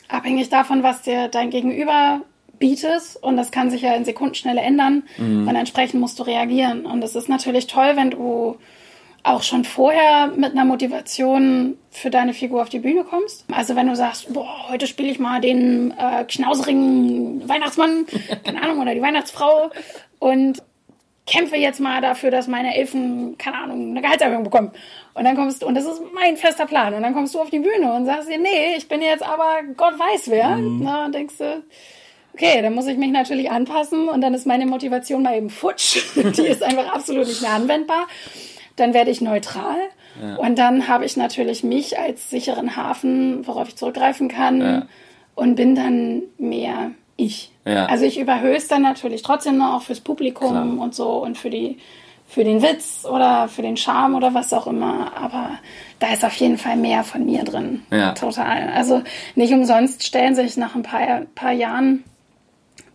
[0.09, 2.20] abhängig davon, was dir dein Gegenüber
[2.59, 3.18] bietet.
[3.20, 5.03] Und das kann sich ja in Sekundenschnelle ändern.
[5.49, 6.87] Und entsprechend musst du reagieren.
[6.87, 8.57] Und es ist natürlich toll, wenn du
[9.27, 13.44] auch schon vorher mit einer Motivation für deine Figur auf die Bühne kommst.
[13.51, 18.07] Also wenn du sagst, boah, heute spiele ich mal den äh, knauserigen Weihnachtsmann,
[18.44, 19.70] keine Ahnung, oder die Weihnachtsfrau.
[20.20, 20.62] Und
[21.27, 24.71] kämpfe jetzt mal dafür, dass meine Elfen, keine Ahnung, eine Gehaltserhöhung bekommen.
[25.15, 26.95] Und dann kommst du, und das ist mein fester Plan.
[26.95, 29.62] Und dann kommst du auf die Bühne und sagst dir, nee, ich bin jetzt aber
[29.77, 30.57] Gott weiß wer.
[30.57, 31.65] Na, und denkst du,
[32.33, 36.03] okay, dann muss ich mich natürlich anpassen und dann ist meine Motivation mal eben futsch.
[36.15, 38.07] Die ist einfach absolut nicht mehr anwendbar.
[38.77, 39.77] dann werde ich neutral.
[40.21, 40.37] Ja.
[40.37, 44.87] Und dann habe ich natürlich mich als sicheren Hafen, worauf ich zurückgreifen kann ja.
[45.35, 47.51] und bin dann mehr ich.
[47.65, 47.87] Ja.
[47.87, 50.85] Also ich überhöhe es dann natürlich trotzdem noch auch fürs Publikum Klar.
[50.85, 51.79] und so und für die
[52.29, 55.13] für den Witz oder für den Charme oder was auch immer.
[55.17, 55.51] Aber
[56.01, 57.83] da ist auf jeden Fall mehr von mir drin.
[57.91, 58.13] Ja.
[58.13, 58.69] Total.
[58.71, 59.03] Also
[59.37, 62.03] nicht umsonst stellen sich nach ein paar, paar Jahren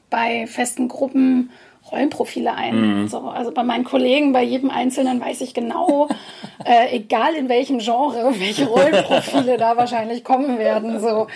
[0.09, 1.49] bei festen Gruppen
[1.91, 3.01] Rollenprofile ein.
[3.01, 3.07] Mhm.
[3.07, 6.07] So, also bei meinen Kollegen, bei jedem Einzelnen weiß ich genau,
[6.65, 10.99] äh, egal in welchem Genre, welche Rollenprofile da wahrscheinlich kommen werden.
[10.99, 11.27] So.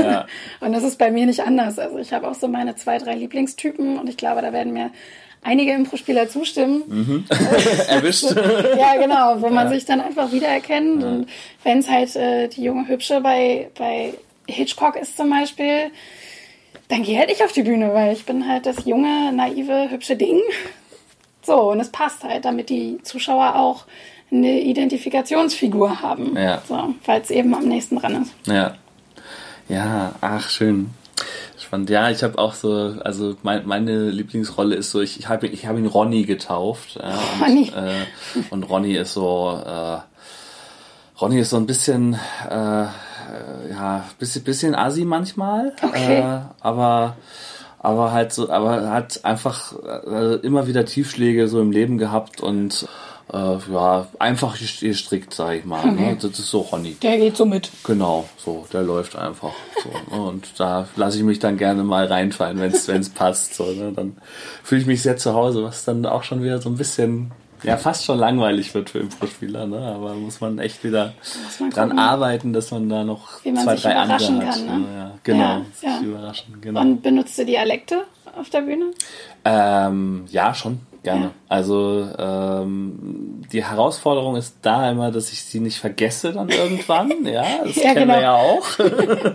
[0.00, 0.26] Ja.
[0.60, 1.78] Und das ist bei mir nicht anders.
[1.78, 4.90] Also ich habe auch so meine zwei, drei Lieblingstypen und ich glaube, da werden mir
[5.42, 6.82] einige Impro-Spieler zustimmen.
[6.86, 7.24] Mhm.
[7.88, 8.24] Erwischt.
[8.78, 9.74] ja, genau, wo man ja.
[9.74, 11.02] sich dann einfach wiedererkennt.
[11.02, 11.08] Ja.
[11.08, 11.28] Und
[11.64, 14.14] wenn es halt äh, die junge Hübsche bei, bei
[14.46, 15.90] Hitchcock ist zum Beispiel,
[16.88, 20.16] dann gehe halt ich auf die Bühne, weil ich bin halt das junge, naive, hübsche
[20.16, 20.40] Ding.
[21.42, 23.84] So, und es passt halt, damit die Zuschauer auch
[24.30, 26.36] eine Identifikationsfigur haben.
[26.36, 26.62] Ja.
[26.66, 28.34] So, weil es eben am nächsten dran ist.
[28.46, 28.74] Ja.
[29.68, 30.90] Ja, ach, schön.
[31.58, 31.90] Spannend.
[31.90, 35.66] Ja, ich habe auch so, also mein, meine Lieblingsrolle ist so, ich, ich habe ich
[35.66, 36.96] hab ihn Ronny getauft.
[36.96, 37.72] Und, Ronny.
[37.74, 39.98] Äh, und Ronny ist so, äh,
[41.20, 42.14] Ronny ist so ein bisschen,
[42.48, 42.86] äh,
[43.70, 45.72] ja, bisschen, bisschen assi manchmal.
[45.82, 46.20] Okay.
[46.20, 47.16] Äh, aber
[47.80, 49.72] aber halt so, aber hat einfach
[50.06, 52.88] äh, immer wieder Tiefschläge so im Leben gehabt und
[53.32, 55.80] äh, ja, einfach gestrickt, sag ich mal.
[55.80, 56.10] Okay.
[56.10, 56.18] Ne?
[56.20, 56.94] Das ist so Ronny.
[56.94, 57.70] Der geht so mit.
[57.84, 59.52] Genau, so, der läuft einfach.
[59.82, 60.22] So, ne?
[60.22, 63.54] Und da lasse ich mich dann gerne mal reinfallen, wenn es passt.
[63.54, 63.92] So, ne?
[63.94, 64.16] Dann
[64.62, 67.76] fühle ich mich sehr zu Hause, was dann auch schon wieder so ein bisschen ja
[67.76, 69.78] fast schon langweilig wird für Impro-Spieler, ne?
[69.78, 71.14] aber muss man echt wieder
[71.58, 74.60] man dran gucken, arbeiten, dass man da noch man zwei, drei andere kann, hat.
[74.62, 74.84] Ne?
[74.94, 76.00] Ja, genau, ja, ja.
[76.00, 76.60] überraschen.
[76.60, 76.80] Genau.
[76.80, 78.04] Und benutzt du Dialekte
[78.38, 78.90] auf der Bühne?
[79.44, 80.80] Ähm, ja, schon.
[81.02, 81.30] Gerne.
[81.48, 87.12] Also ähm, die Herausforderung ist da immer, dass ich sie nicht vergesse dann irgendwann.
[87.24, 88.14] ja, das ja, kennen genau.
[88.14, 88.66] wir ja auch.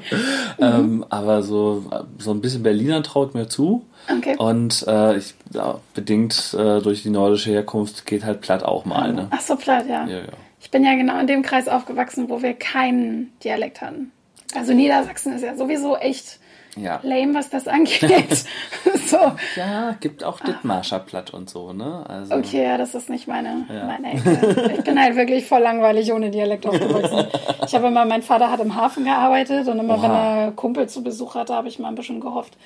[0.59, 1.85] ähm, aber so,
[2.17, 3.85] so ein bisschen Berliner traut mir zu.
[4.09, 4.35] Okay.
[4.37, 9.13] Und äh, ich, ja, bedingt äh, durch die nordische Herkunft geht halt platt auch mal.
[9.13, 9.27] Ne?
[9.31, 10.05] Ach so, platt, ja.
[10.05, 10.23] ja, ja.
[10.59, 14.11] Ich bin ja genau in dem Kreis aufgewachsen, wo wir keinen Dialekt hatten.
[14.55, 16.39] Also Niedersachsen ist ja sowieso echt
[16.75, 16.99] ja.
[17.03, 18.45] lame, was das angeht.
[19.07, 19.17] so.
[19.55, 22.05] Ja, gibt auch Dithmarscher Platt und so, ne?
[22.07, 23.85] Also, okay, ja, das ist nicht meine, ja.
[23.85, 24.73] meine Ecke.
[24.77, 27.27] Ich bin halt wirklich voll langweilig ohne Dialekt aufgewachsen.
[27.65, 30.03] Ich habe immer, mein Vater hat im Hafen gearbeitet und immer, Oha.
[30.03, 32.57] wenn er Kumpel zu Besuch hatte, habe ich mal ein bisschen gehofft,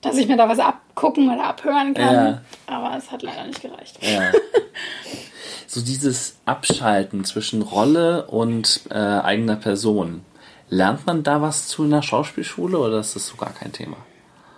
[0.00, 2.14] dass ich mir da was abgucken oder abhören kann.
[2.14, 2.40] Ja.
[2.66, 3.98] Aber es hat leider nicht gereicht.
[4.00, 4.32] Ja.
[5.66, 10.22] so dieses Abschalten zwischen Rolle und äh, eigener Person.
[10.70, 13.96] Lernt man da was zu in der Schauspielschule oder ist das so gar kein Thema?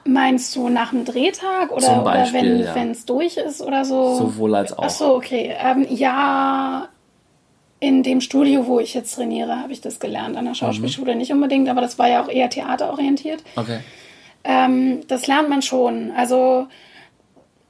[0.05, 3.05] Meinst du nach dem Drehtag oder, Beispiel, oder wenn es ja.
[3.07, 4.16] durch ist oder so?
[4.16, 4.85] Sowohl als auch.
[4.85, 5.55] Ach so, okay.
[5.59, 6.88] Ähm, ja,
[7.81, 10.37] in dem Studio, wo ich jetzt trainiere, habe ich das gelernt.
[10.37, 11.18] An der Schauspielschule mhm.
[11.18, 13.42] nicht unbedingt, aber das war ja auch eher theaterorientiert.
[13.57, 13.81] Okay.
[14.44, 16.11] Ähm, das lernt man schon.
[16.11, 16.66] Also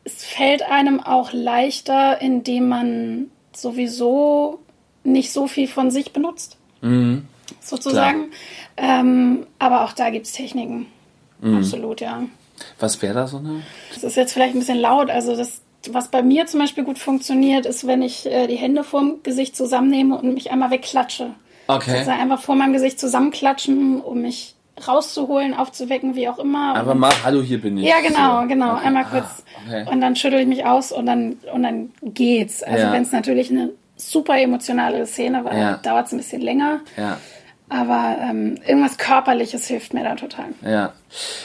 [0.03, 4.59] es fällt einem auch leichter, indem man sowieso
[5.05, 6.57] nicht so viel von sich benutzt.
[6.81, 7.29] Mhm
[7.63, 8.31] sozusagen.
[8.77, 10.87] Ähm, aber auch da gibt es Techniken.
[11.41, 11.59] Mhm.
[11.59, 12.23] Absolut, ja.
[12.79, 13.63] Was wäre da so eine?
[13.95, 15.11] Das ist jetzt vielleicht ein bisschen laut.
[15.11, 18.85] Also das, was bei mir zum Beispiel gut funktioniert, ist, wenn ich äh, die Hände
[18.85, 21.31] vorm Gesicht zusammennehme und mich einmal wegklatsche.
[21.67, 21.99] Okay.
[21.99, 24.55] Also einfach vor meinem Gesicht zusammenklatschen, um mich
[24.87, 26.75] rauszuholen, aufzuwecken, wie auch immer.
[26.77, 27.85] Aber mal, hallo, hier bin ich.
[27.85, 28.49] Ja, genau, so.
[28.49, 28.75] genau.
[28.75, 28.87] Okay.
[28.87, 29.25] Einmal kurz.
[29.25, 29.91] Ah, okay.
[29.91, 32.63] Und dann schüttel ich mich aus und dann, und dann geht's.
[32.63, 32.93] Also ja.
[32.93, 35.77] wenn es natürlich eine super emotionale Szene war, ja.
[35.77, 36.81] dauert es ein bisschen länger.
[36.97, 37.19] Ja.
[37.73, 40.47] Aber ähm, irgendwas Körperliches hilft mir da total.
[40.63, 40.93] Ja.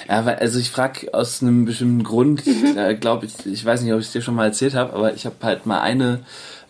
[0.09, 2.77] ja also ich frage aus einem bestimmten Grund, mhm.
[2.77, 5.13] äh, glaube ich, ich weiß nicht, ob ich es dir schon mal erzählt habe, aber
[5.13, 6.19] ich habe halt mal eine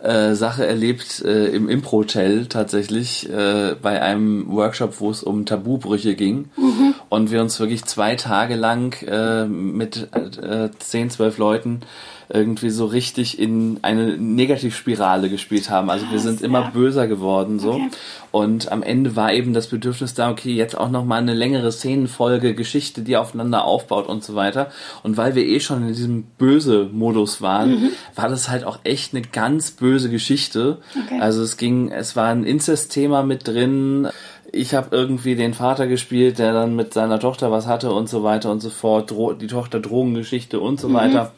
[0.03, 6.13] äh, Sache erlebt äh, im Impro-Hotel tatsächlich äh, bei einem Workshop, wo es um Tabubrüche
[6.13, 6.93] ging mhm.
[7.09, 11.81] und wir uns wirklich zwei Tage lang äh, mit äh, zehn, zwölf Leuten
[12.29, 15.89] irgendwie so richtig in eine Negativspirale gespielt haben.
[15.89, 17.73] Also wir sind immer böser geworden so.
[17.73, 17.89] Okay.
[18.31, 22.53] Und am Ende war eben das Bedürfnis da, okay, jetzt auch nochmal eine längere Szenenfolge,
[22.53, 24.69] Geschichte, die aufeinander aufbaut und so weiter.
[25.03, 27.89] Und weil wir eh schon in diesem böse Modus waren, mhm.
[28.15, 30.79] war das halt auch echt eine ganz böse Geschichte.
[31.05, 31.19] Okay.
[31.21, 34.09] Also es ging, es war ein Inzest-Thema mit drin
[34.53, 38.23] ich habe irgendwie den Vater gespielt, der dann mit seiner Tochter was hatte und so
[38.23, 40.93] weiter und so fort, Dro die Tochter Drogengeschichte und so mhm.
[40.93, 41.33] weiter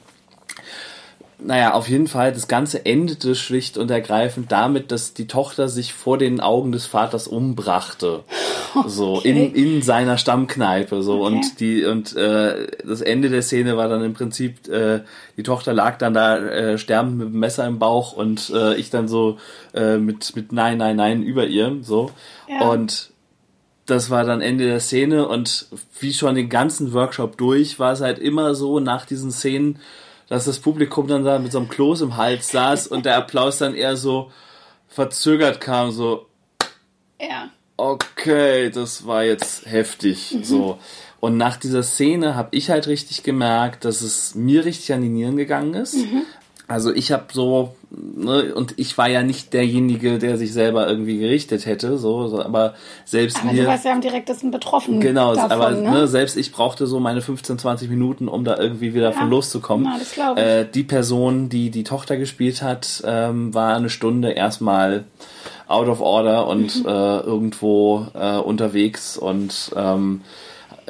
[1.41, 5.93] naja, auf jeden Fall, das Ganze endete schlicht und ergreifend damit, dass die Tochter sich
[5.93, 8.23] vor den Augen des Vaters umbrachte.
[8.75, 8.88] Okay.
[8.88, 11.02] So, in, in seiner Stammkneipe.
[11.02, 11.34] So, okay.
[11.34, 14.99] und die, und äh, das Ende der Szene war dann im Prinzip, äh,
[15.38, 18.91] die Tochter lag dann da äh, sterbend mit dem Messer im Bauch und äh, ich
[18.91, 19.39] dann so
[19.73, 21.78] äh, mit, mit Nein, Nein, Nein über ihr.
[21.82, 22.12] So.
[22.47, 22.69] Ja.
[22.69, 23.10] Und
[23.88, 25.65] das war dann Ende der Szene und
[25.99, 29.80] wie schon den ganzen Workshop durch, war es halt immer so nach diesen Szenen,
[30.30, 33.58] dass das Publikum dann da mit so einem Kloß im Hals saß und der Applaus
[33.58, 34.32] dann eher so
[34.88, 36.28] verzögert kam, so.
[37.20, 37.50] Ja.
[37.76, 40.44] Okay, das war jetzt heftig, mhm.
[40.44, 40.80] so.
[41.20, 45.10] Und nach dieser Szene habe ich halt richtig gemerkt, dass es mir richtig an die
[45.10, 45.96] Nieren gegangen ist.
[45.96, 46.24] Mhm.
[46.69, 51.17] Also ich habe so, ne, und ich war ja nicht derjenige, der sich selber irgendwie
[51.17, 53.63] gerichtet hätte, so, so aber selbst aber mir.
[53.63, 54.99] Du warst ja am direktesten betroffen.
[54.99, 55.91] Genau, davon, aber ne?
[55.91, 56.08] ne?
[56.08, 59.88] selbst ich brauchte so meine 15, 20 Minuten, um da irgendwie wieder ja, von loszukommen.
[59.89, 60.45] Na, das glaube ich.
[60.45, 65.05] Äh, die Person, die die Tochter gespielt hat, ähm, war eine Stunde erstmal
[65.67, 66.88] out of order und mhm.
[66.88, 70.21] äh, irgendwo äh, unterwegs und ähm,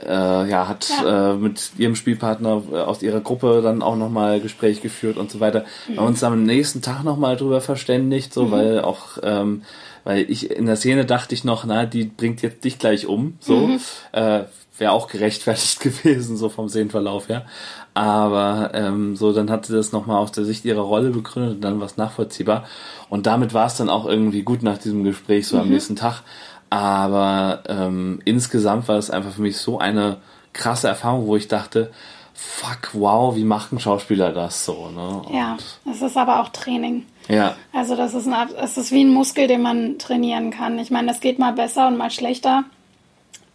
[0.05, 1.31] äh, ja, hat ja.
[1.31, 5.39] Äh, mit ihrem Spielpartner äh, aus ihrer Gruppe dann auch nochmal Gespräch geführt und so
[5.39, 5.61] weiter.
[5.87, 5.93] Mhm.
[5.93, 8.51] Wir haben uns am nächsten Tag nochmal drüber verständigt, so, mhm.
[8.51, 9.63] weil auch, ähm,
[10.03, 13.37] weil ich in der Szene dachte ich noch, na, die bringt jetzt dich gleich um,
[13.39, 13.67] so.
[13.67, 13.79] Mhm.
[14.11, 14.43] Äh,
[14.77, 17.45] Wäre auch gerechtfertigt gewesen, so vom Szenenverlauf her.
[17.93, 21.61] Aber ähm, so, dann hat sie das nochmal aus der Sicht ihrer Rolle begründet und
[21.61, 22.63] dann war es nachvollziehbar.
[23.09, 25.73] Und damit war es dann auch irgendwie gut nach diesem Gespräch, so am mhm.
[25.73, 26.21] nächsten Tag.
[26.69, 30.17] Aber ähm, insgesamt war das einfach für mich so eine
[30.53, 31.91] krasse Erfahrung, wo ich dachte,
[32.33, 34.89] fuck, wow, wie machen Schauspieler das so?
[34.89, 35.21] Ne?
[35.33, 35.57] ja,
[35.91, 37.05] es ist aber auch Training.
[37.27, 37.55] Ja.
[37.73, 40.79] Also das ist, ein, es ist wie ein Muskel, den man trainieren kann.
[40.79, 42.63] Ich meine, das geht mal besser und mal schlechter.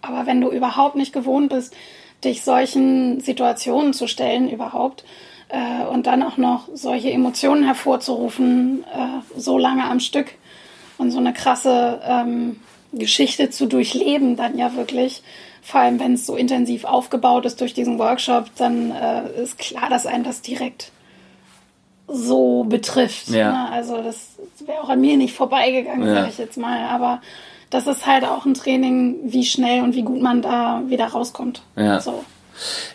[0.02, 1.74] Aber wenn du überhaupt nicht gewohnt bist,
[2.24, 5.04] dich solchen Situationen zu stellen, überhaupt,
[5.48, 10.32] äh, und dann auch noch solche Emotionen hervorzurufen, äh, so lange am Stück
[10.98, 12.60] und so eine krasse ähm,
[12.98, 15.22] Geschichte zu durchleben, dann ja wirklich.
[15.62, 19.88] Vor allem, wenn es so intensiv aufgebaut ist durch diesen Workshop, dann äh, ist klar,
[19.88, 20.92] dass einen das direkt
[22.06, 23.28] so betrifft.
[23.28, 23.52] Ja.
[23.52, 23.72] Ne?
[23.72, 26.14] Also das wäre auch an mir nicht vorbeigegangen, ja.
[26.14, 26.86] sage ich jetzt mal.
[26.88, 27.22] Aber
[27.70, 31.62] das ist halt auch ein Training, wie schnell und wie gut man da wieder rauskommt.
[31.76, 32.00] Ja.
[32.00, 32.24] So.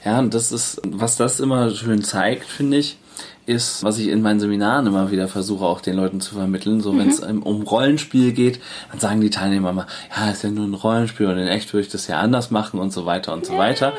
[0.05, 2.97] Ja, und das ist, was das immer schön zeigt, finde ich,
[3.45, 6.81] ist, was ich in meinen Seminaren immer wieder versuche, auch den Leuten zu vermitteln.
[6.81, 6.99] So, mhm.
[6.99, 8.59] wenn es um Rollenspiel geht,
[8.91, 11.85] dann sagen die Teilnehmer immer, ja, ist ja nur ein Rollenspiel und in echt würde
[11.85, 13.93] ich das ja anders machen und so weiter und so weiter.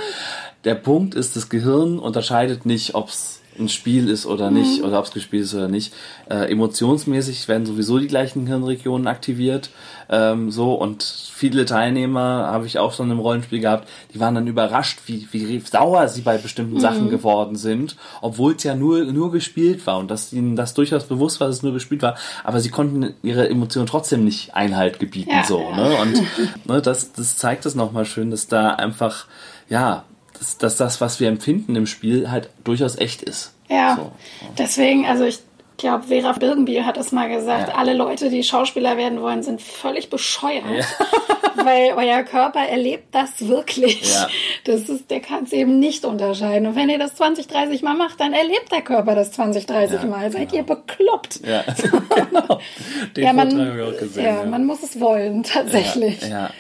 [0.65, 4.89] Der Punkt ist, das Gehirn unterscheidet nicht, ob es ein Spiel ist oder nicht, mhm.
[4.89, 5.93] oder ob es gespielt ist oder nicht.
[6.29, 9.71] Äh, emotionsmäßig werden sowieso die gleichen Hirnregionen aktiviert.
[10.09, 14.47] Ähm, so und viele Teilnehmer habe ich auch schon im Rollenspiel gehabt, die waren dann
[14.47, 16.81] überrascht, wie, wie sauer sie bei bestimmten mhm.
[16.81, 21.05] Sachen geworden sind, obwohl es ja nur, nur gespielt war und dass ihnen das durchaus
[21.05, 24.99] bewusst war, dass es nur gespielt war, aber sie konnten ihre Emotionen trotzdem nicht Einhalt
[24.99, 25.31] gebieten.
[25.31, 25.45] Ja.
[25.45, 25.73] so.
[25.73, 25.97] Ne?
[26.03, 26.23] Und
[26.67, 29.27] ne, das, das zeigt es nochmal schön, dass da einfach,
[29.69, 30.05] ja,
[30.41, 33.53] dass, dass das, was wir empfinden im Spiel, halt durchaus echt ist.
[33.69, 34.13] Ja, so.
[34.59, 35.39] deswegen, also ich
[35.77, 37.75] glaube, Vera Birkenbiel hat es mal gesagt, ja.
[37.77, 40.65] alle Leute, die Schauspieler werden wollen, sind völlig bescheuert.
[40.77, 40.85] Ja.
[41.65, 44.03] weil euer Körper erlebt das wirklich.
[44.03, 44.29] Ja.
[44.65, 46.69] Das ist, der kann es eben nicht unterscheiden.
[46.69, 50.03] Und wenn ihr das 20, 30 Mal macht, dann erlebt der Körper das 20, 30
[50.03, 50.33] ja, Mal.
[50.33, 50.63] Seid genau.
[50.63, 51.41] ihr bekloppt?
[51.47, 51.65] Ja,
[52.31, 52.61] genau.
[53.17, 54.25] Den ja, man, auch gesehen.
[54.25, 56.23] Ja, man muss es wollen, tatsächlich.
[56.23, 56.51] ja.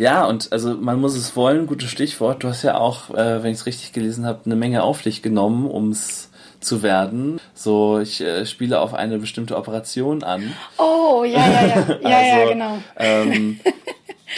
[0.00, 2.42] Ja, und also man muss es wollen, gutes Stichwort.
[2.42, 5.20] Du hast ja auch, äh, wenn ich es richtig gelesen habe, eine Menge auf dich
[5.20, 7.38] genommen, ums zu werden.
[7.52, 10.54] So, ich äh, spiele auf eine bestimmte Operation an.
[10.78, 11.98] Oh, ja, ja, ja.
[12.08, 12.78] Ja, also, ja, genau.
[12.96, 13.60] Ähm,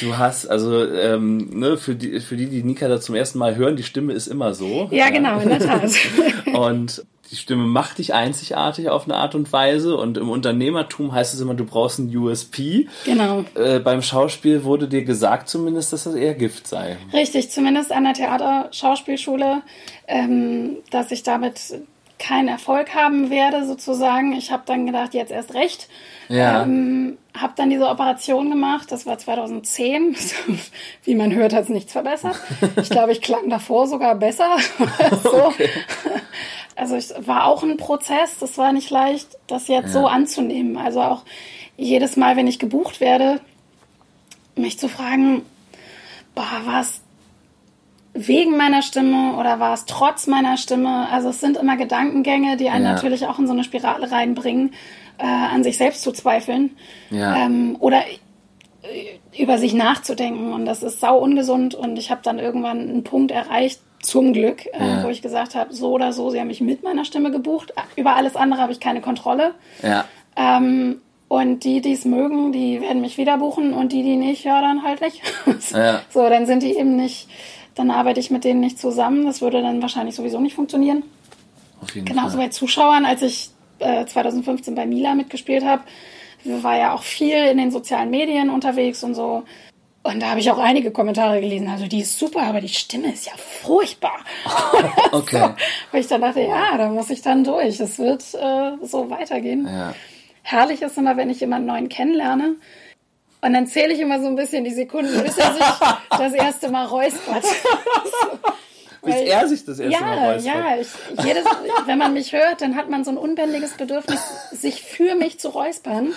[0.01, 3.57] Du hast, also, ähm, ne, für die, für die, die Nika da zum ersten Mal
[3.57, 4.88] hören, die Stimme ist immer so.
[4.90, 5.11] Ja, ja.
[5.11, 5.92] genau, in der Tat.
[6.55, 11.33] und die Stimme macht dich einzigartig auf eine Art und Weise und im Unternehmertum heißt
[11.33, 12.88] es immer, du brauchst ein USP.
[13.07, 13.45] Genau.
[13.55, 16.99] Äh, beim Schauspiel wurde dir gesagt zumindest, dass das eher Gift sei.
[17.12, 19.62] Richtig, zumindest an der Theaterschauspielschule,
[20.07, 21.59] ähm, dass ich damit
[22.18, 24.35] keinen Erfolg haben werde sozusagen.
[24.35, 25.88] Ich habe dann gedacht, jetzt erst recht.
[26.29, 26.62] Ja.
[26.62, 30.14] Ähm, habe dann diese Operation gemacht, das war 2010.
[31.05, 32.37] Wie man hört, hat es nichts verbessert.
[32.77, 34.57] Ich glaube, ich klang davor sogar besser.
[35.23, 35.47] so.
[35.47, 35.68] okay.
[36.76, 40.00] Also es war auch ein Prozess, das war nicht leicht, das jetzt ja.
[40.00, 40.76] so anzunehmen.
[40.76, 41.24] Also auch
[41.76, 43.40] jedes Mal, wenn ich gebucht werde,
[44.56, 45.42] mich zu fragen,
[46.35, 47.02] boah, war es
[48.14, 51.08] wegen meiner Stimme oder war es trotz meiner Stimme?
[51.11, 52.92] Also es sind immer Gedankengänge, die einen ja.
[52.92, 54.72] natürlich auch in so eine Spirale reinbringen,
[55.18, 56.76] äh, an sich selbst zu zweifeln
[57.11, 57.37] ja.
[57.37, 60.52] ähm, oder äh, über sich nachzudenken.
[60.52, 61.74] Und das ist sau ungesund.
[61.74, 65.05] Und ich habe dann irgendwann einen Punkt erreicht, Zum Glück, äh, ja.
[65.05, 67.73] wo ich gesagt habe, so oder so, sie haben mich mit meiner Stimme gebucht.
[67.97, 69.55] Über alles andere habe ich keine Kontrolle.
[69.83, 70.05] Ja.
[70.37, 74.45] Ähm, und die, die es mögen, die werden mich wieder buchen und die, die nicht,
[74.45, 75.23] ja, dann halt nicht.
[75.73, 76.03] ja.
[76.11, 77.27] So, dann sind die eben nicht,
[77.75, 79.25] dann arbeite ich mit denen nicht zusammen.
[79.25, 81.05] Das würde dann wahrscheinlich sowieso nicht funktionieren.
[81.81, 82.47] Auf jeden Genauso Fall.
[82.47, 85.83] bei Zuschauern, als ich äh, 2015 bei Mila mitgespielt habe,
[86.45, 89.45] war ja auch viel in den sozialen Medien unterwegs und so.
[90.05, 91.69] Und da habe ich auch einige Kommentare gelesen.
[91.69, 94.19] Also die ist super, aber die Stimme ist ja furchtbar.
[95.12, 95.38] okay.
[95.38, 95.55] so,
[95.93, 97.79] weil ich dann dachte, ja, da muss ich dann durch.
[97.79, 99.67] Es wird äh, so weitergehen.
[99.67, 99.95] Ja.
[100.43, 102.57] Herrlich ist immer, wenn ich jemanden neuen kennenlerne.
[103.43, 105.65] Und dann zähle ich immer so ein bisschen die Sekunden, bis er sich
[106.11, 107.45] das erste Mal räuspert.
[109.05, 110.55] Bis Weil, er sich das erste ja, Mal räuspert.
[110.55, 111.45] Ja, ich, jedes,
[111.87, 114.21] wenn man mich hört, dann hat man so ein unbändiges Bedürfnis,
[114.53, 116.12] sich für mich zu räuspern.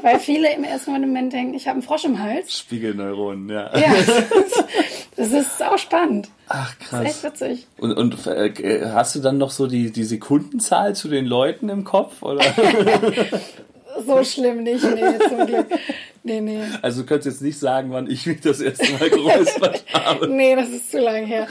[0.00, 2.56] Weil viele im ersten Moment denken, ich habe einen Frosch im Hals.
[2.56, 3.76] Spiegelneuronen, ja.
[3.76, 3.94] Ja,
[5.16, 6.28] das ist auch spannend.
[6.48, 6.90] Ach, krass.
[6.90, 7.66] Das ist echt witzig.
[7.78, 11.84] Und, und äh, hast du dann noch so die, die Sekundenzahl zu den Leuten im
[11.84, 12.22] Kopf?
[12.22, 12.42] Oder?
[14.06, 15.66] so schlimm nicht, nee, zum Glück.
[16.26, 16.62] Nee, nee.
[16.80, 20.26] Also du könntest jetzt nicht sagen, wann ich mich das erste Mal geräuspert habe.
[20.28, 21.46] nee, das ist zu lang her.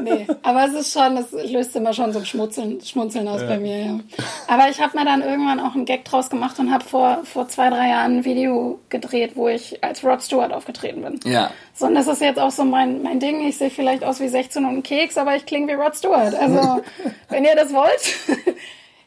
[0.00, 3.48] Nee, aber es ist schon, das löst immer schon so ein Schmutzeln, Schmunzeln aus ja.
[3.48, 4.00] bei mir, ja.
[4.46, 7.48] Aber ich habe mir dann irgendwann auch einen Gag draus gemacht und habe vor, vor
[7.48, 11.18] zwei, drei Jahren ein Video gedreht, wo ich als Rod Stewart aufgetreten bin.
[11.24, 11.50] Ja.
[11.74, 13.44] So, und das ist jetzt auch so mein, mein Ding.
[13.48, 16.36] Ich sehe vielleicht aus wie 16 und ein Keks, aber ich klinge wie Rod Stewart.
[16.36, 16.80] Also,
[17.28, 18.00] wenn ihr das wollt...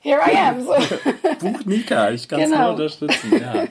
[0.01, 0.63] Here I am.
[0.63, 0.75] So.
[1.39, 2.61] Buch Nika, ich kann es genau.
[2.61, 3.41] nur unterstützen.
[3.41, 3.63] Ja.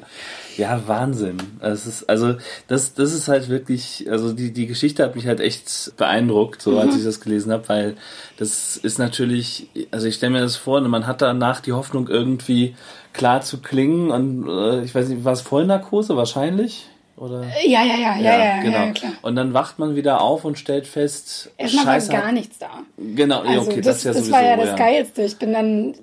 [0.56, 1.38] Ja, Wahnsinn.
[1.60, 2.36] Es ist, also
[2.68, 6.72] das, das ist halt wirklich, also die, die Geschichte hat mich halt echt beeindruckt, so
[6.72, 6.78] mhm.
[6.78, 7.96] als ich das gelesen habe, weil
[8.36, 12.74] das ist natürlich, also ich stelle mir das vor, man hat danach die Hoffnung irgendwie
[13.12, 16.86] klar zu klingen und äh, ich weiß nicht, war es Vollnarkose wahrscheinlich?
[17.16, 17.44] Oder?
[17.64, 18.76] Ja, ja, ja, ja, ja, ja, genau.
[18.76, 19.12] Ja, klar.
[19.22, 22.70] Und dann wacht man wieder auf und stellt fest, erstmal war gar nichts da.
[22.98, 25.22] Genau, also okay, das, das ist ja das war ja das Geilste.
[25.22, 25.96] Ich bin dann äh,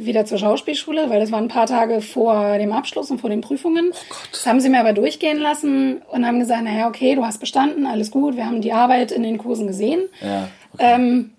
[0.00, 3.40] wieder zur Schauspielschule, weil das war ein paar Tage vor dem Abschluss und vor den
[3.40, 3.90] Prüfungen.
[3.92, 7.38] Oh das haben sie mir aber durchgehen lassen und haben gesagt, naja, okay, du hast
[7.38, 10.02] bestanden, alles gut, wir haben die Arbeit in den Kursen gesehen.
[10.20, 10.94] Ja, okay.
[10.94, 11.30] ähm,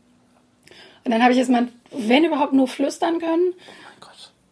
[1.04, 3.54] und dann habe ich jetzt mal, wenn überhaupt, nur flüstern können.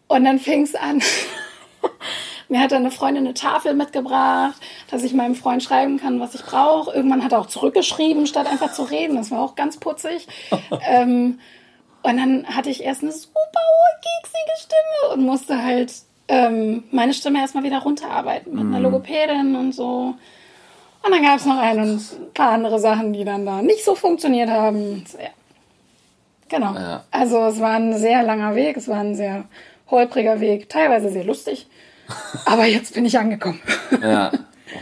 [0.08, 0.16] Oh.
[0.16, 1.02] Und dann fing es an.
[2.48, 4.56] Mir hat dann eine Freundin eine Tafel mitgebracht,
[4.90, 6.94] dass ich meinem Freund schreiben kann, was ich brauche.
[6.94, 9.16] Irgendwann hat er auch zurückgeschrieben, statt einfach zu reden.
[9.16, 10.26] Das war auch ganz putzig.
[10.88, 11.40] ähm,
[12.08, 15.92] und dann hatte ich erst eine super hohe, kieksige Stimme und musste halt
[16.28, 20.14] ähm, meine Stimme erstmal wieder runterarbeiten mit einer Logopädin und so.
[21.02, 23.84] Und dann gab es noch ein und ein paar andere Sachen, die dann da nicht
[23.84, 25.04] so funktioniert haben.
[25.20, 25.28] Ja.
[26.48, 26.74] Genau.
[26.74, 27.04] Ja.
[27.10, 29.44] Also es war ein sehr langer Weg, es war ein sehr
[29.90, 31.66] holpriger Weg, teilweise sehr lustig.
[32.46, 33.60] Aber jetzt bin ich angekommen.
[34.02, 34.32] Ja,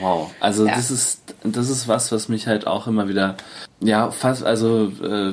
[0.01, 0.31] wow.
[0.41, 0.75] Also Ja.
[0.77, 3.37] das ist das ist was, was mich halt auch immer wieder
[3.81, 5.33] ja fast also äh,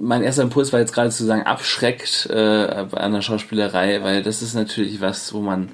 [0.00, 4.42] mein erster Impuls war jetzt gerade zu sagen abschreckt äh, an der Schauspielerei, weil das
[4.42, 5.70] ist natürlich was, wo man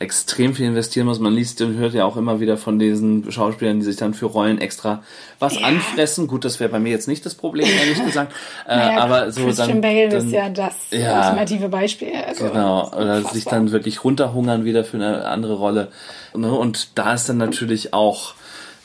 [0.00, 1.18] extrem viel investieren muss.
[1.18, 4.26] Man liest und hört ja auch immer wieder von diesen Schauspielern, die sich dann für
[4.26, 5.02] Rollen extra
[5.40, 5.62] was Ja.
[5.62, 6.28] anfressen.
[6.28, 8.32] Gut, das wäre bei mir jetzt nicht das Problem, ehrlich gesagt.
[8.68, 11.16] Äh, Naja, aber so Christian dann, Bale dann ist ja das Ja.
[11.26, 12.12] ultimative Beispiel.
[12.26, 15.88] Also, Genau, oder sich dann wirklich runterhungern wieder für eine andere Rolle.
[16.32, 16.52] Ne?
[16.52, 18.34] Und da ist dann natürlich auch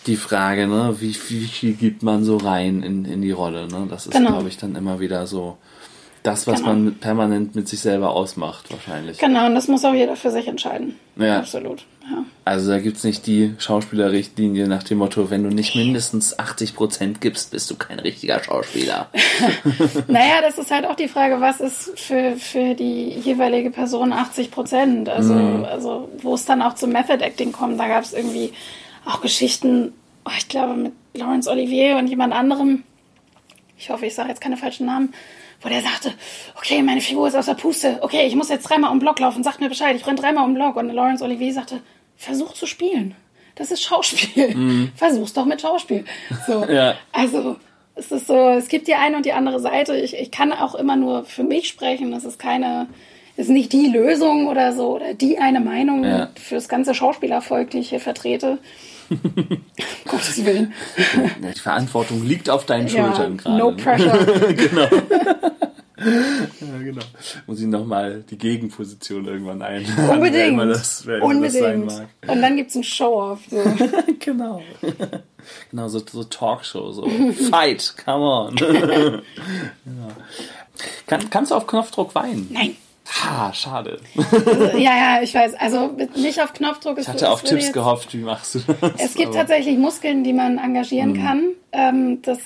[0.08, 3.68] die Frage, ne, wie, wie viel gibt man so rein in, in die Rolle.
[3.68, 3.88] Ne?
[3.89, 4.32] Das ist, Genau.
[4.32, 5.58] glaube ich, dann immer wieder so
[6.24, 6.74] das, was Genau.
[6.74, 9.18] man permanent mit sich selber ausmacht, wahrscheinlich.
[9.18, 10.96] Genau, und das muss auch jeder für sich entscheiden.
[11.18, 11.39] Ja.
[11.39, 11.84] Absolut.
[12.10, 12.24] Ja.
[12.46, 17.52] Also da gibt's nicht die Schauspielerrichtlinie nach dem Motto, wenn du nicht mindestens 80% gibst,
[17.52, 19.10] bist du kein richtiger Schauspieler.
[20.08, 24.52] Naja, das ist halt auch die Frage, was ist für, für die jeweilige Person 80
[24.52, 25.10] Prozent?
[25.10, 25.66] Also, Mhm.
[25.66, 28.52] also, wo es dann auch zum Method Acting kommt, da gab es irgendwie
[29.06, 29.94] auch Geschichten,
[30.26, 32.84] oh, ich glaube, mit Laurence Olivier und jemand anderem.
[33.78, 35.13] Ich hoffe, ich sage jetzt keine falschen Namen.
[35.62, 36.12] Wo der sagte,
[36.58, 38.00] okay, meine Figur ist aus der Puste.
[38.02, 39.44] Okay, ich muss jetzt dreimal um den Block laufen.
[39.44, 40.76] Sagt mir Bescheid, ich renne dreimal um den Block.
[40.76, 41.82] Und Laurence Olivier sagte,
[42.18, 43.16] versuch zu spielen.
[43.56, 44.89] Das ist Schauspiel.
[44.96, 46.04] Versuch's doch mit Schauspiel.
[46.48, 46.66] So.
[46.70, 46.96] Ja.
[47.13, 47.56] Also,
[47.96, 49.96] es ist so, es gibt die eine und die andere Seite.
[49.96, 52.12] Ich, ich kann auch immer nur für mich sprechen.
[52.12, 52.88] Das ist keine,
[53.38, 56.30] ist nicht die Lösung oder so oder die eine Meinung Ja.
[56.36, 58.58] fürs ganze Schauspielervolk, die ich hier vertrete.
[60.08, 60.74] Gottes Willen.
[61.56, 63.58] Die Verantwortung liegt auf deinen Schultern gerade.
[63.58, 63.78] no ne?
[63.78, 64.54] pressure.
[64.54, 64.82] genau.
[65.98, 67.02] ja, genau.
[67.48, 69.86] Muss ich nochmal die Gegenposition irgendwann ein.
[69.96, 70.54] Wer Unbedingt.
[70.54, 72.10] immer das, wer immer das sein Unbedingt.
[72.22, 72.32] mag.
[72.36, 73.42] Und dann gibt's ein Show-Off.
[73.50, 73.63] So.
[74.20, 74.62] genau.
[75.70, 77.10] genau, so, so Talkshow, so
[77.50, 78.56] Fight, come on.
[78.56, 79.22] genau.
[81.08, 82.48] Kann, kannst du auf Knopfdruck weinen?
[82.52, 82.76] Nein.
[83.21, 84.00] Ha, schade.
[84.17, 85.54] Also, ja, ja, ich weiß.
[85.56, 86.98] Also nicht auf Knopfdruck.
[86.98, 88.92] Ich hatte auf Tipps gehofft, wie machst du das?
[88.98, 91.23] Es gibt tatsächlich Muskeln, die man engagieren mhm.
[91.23, 91.48] kann.
[91.71, 92.40] Ähm, das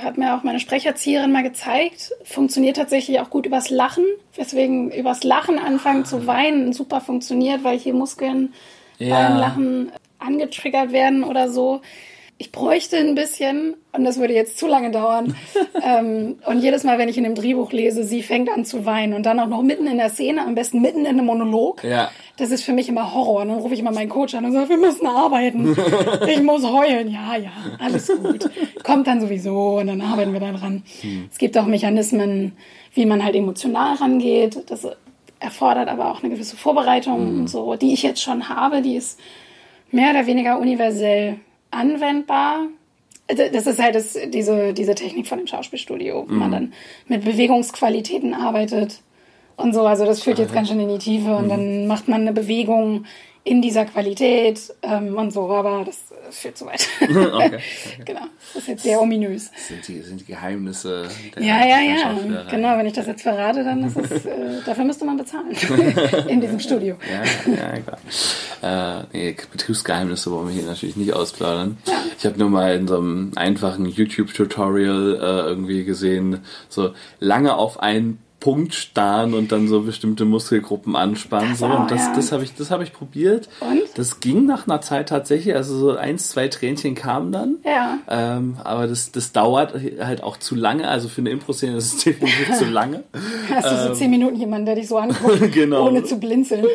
[0.00, 2.12] hat mir auch meine Sprecherzieherin mal gezeigt.
[2.24, 4.04] Funktioniert tatsächlich auch gut übers Lachen.
[4.34, 8.52] Weswegen übers Lachen anfangen zu weinen super funktioniert, weil hier Muskeln
[8.98, 9.28] ja.
[9.28, 11.80] beim Lachen angetriggert werden oder so
[12.38, 15.34] ich bräuchte ein bisschen, und das würde jetzt zu lange dauern.
[15.82, 19.14] ähm, und jedes Mal, wenn ich in dem Drehbuch lese, sie fängt an zu weinen
[19.14, 21.82] und dann auch noch mitten in der Szene, am besten mitten in einem Monolog.
[21.82, 22.10] Ja.
[22.36, 23.40] Das ist für mich immer Horror.
[23.40, 25.74] Und dann rufe ich immer meinen Coach an und sage, wir müssen arbeiten.
[26.28, 27.10] ich muss heulen.
[27.10, 28.50] Ja, ja, alles gut.
[28.84, 30.82] Kommt dann sowieso und dann arbeiten wir da dran.
[31.00, 31.28] Hm.
[31.32, 32.52] Es gibt auch Mechanismen,
[32.92, 34.62] wie man halt emotional rangeht.
[34.66, 34.86] Das
[35.40, 37.40] erfordert aber auch eine gewisse Vorbereitung hm.
[37.40, 38.82] und so, die ich jetzt schon habe.
[38.82, 39.18] Die ist
[39.90, 41.38] mehr oder weniger universell
[41.70, 42.68] anwendbar.
[43.28, 46.38] Das ist halt das, diese, diese Technik von dem Schauspielstudio, wo mhm.
[46.38, 46.72] man dann
[47.08, 49.00] mit Bewegungsqualitäten arbeitet
[49.56, 49.86] und so.
[49.86, 51.50] Also das führt jetzt ganz schön in die Tiefe und mhm.
[51.50, 53.04] dann macht man eine Bewegung
[53.46, 55.98] in dieser Qualität ähm, und so, aber das
[56.30, 56.88] führt zu weit.
[57.00, 57.60] okay, okay.
[58.04, 58.22] Genau,
[58.52, 59.52] das ist jetzt sehr ominös.
[59.52, 63.22] Das sind die, sind die Geheimnisse der Ja, ja, ja, genau, wenn ich das jetzt
[63.22, 65.56] verrate, dann ist es, äh, dafür müsste man bezahlen
[66.26, 66.96] in diesem Studio.
[67.08, 69.02] Ja, ja, klar.
[69.02, 71.78] Äh, nee, Betriebsgeheimnisse wollen wir hier natürlich nicht ausplaudern.
[71.86, 71.94] Ja.
[72.18, 77.78] Ich habe nur mal in so einem einfachen YouTube-Tutorial äh, irgendwie gesehen, so lange auf
[77.78, 81.50] einen Punkt starren und dann so bestimmte Muskelgruppen anspannen.
[81.50, 81.66] Das so.
[81.66, 82.12] Und das, ja.
[82.14, 83.48] das habe ich, das habe ich probiert.
[83.58, 83.82] Und?
[83.96, 85.56] Das ging nach einer Zeit tatsächlich.
[85.56, 87.56] Also so eins, zwei Tränchen kamen dann.
[87.64, 87.98] Ja.
[88.08, 90.86] Ähm, aber das, das dauert halt auch zu lange.
[90.86, 93.02] Also für eine Impro-Szene ist es definitiv zu lange.
[93.52, 95.88] Hast du so ähm, zehn Minuten jemanden, der dich so anguckt, genau.
[95.88, 96.66] ohne zu blinzeln.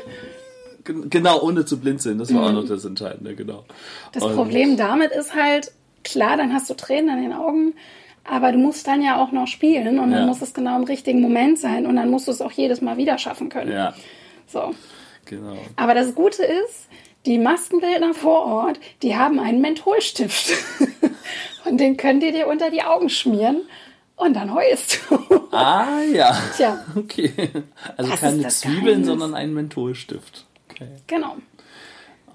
[0.84, 2.18] Genau, ohne zu blinzeln.
[2.18, 2.48] Das war mhm.
[2.48, 3.64] auch noch das Entscheidende, genau.
[4.12, 5.72] Das und Problem damit ist halt,
[6.04, 7.76] klar, dann hast du Tränen in den Augen,
[8.24, 11.22] aber du musst dann ja auch noch spielen und dann muss es genau im richtigen
[11.22, 13.72] Moment sein und dann musst du es auch jedes Mal wieder schaffen können.
[13.72, 13.94] Ja.
[14.48, 14.74] So.
[15.26, 15.58] Genau.
[15.76, 16.88] Aber das Gute ist,
[17.26, 20.52] die Maskenbildner vor Ort, die haben einen Mentholstift.
[21.66, 23.62] und den könnt ihr dir unter die Augen schmieren
[24.16, 25.20] und dann heulst du.
[25.52, 26.34] Ah ja.
[26.56, 26.86] Tja.
[26.96, 27.34] Okay.
[27.98, 29.08] Also das keine Zwiebeln, Geheimnis.
[29.08, 30.46] sondern einen Mentholstift.
[30.70, 30.88] Okay.
[31.08, 31.36] Genau.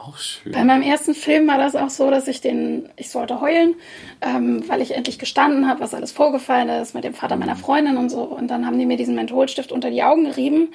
[0.07, 0.53] Auch schön.
[0.53, 3.75] Bei meinem ersten Film war das auch so, dass ich den, ich sollte heulen,
[4.21, 7.97] ähm, weil ich endlich gestanden habe, was alles vorgefallen ist mit dem Vater meiner Freundin
[7.97, 8.23] und so.
[8.23, 10.69] Und dann haben die mir diesen Mentholstift unter die Augen gerieben.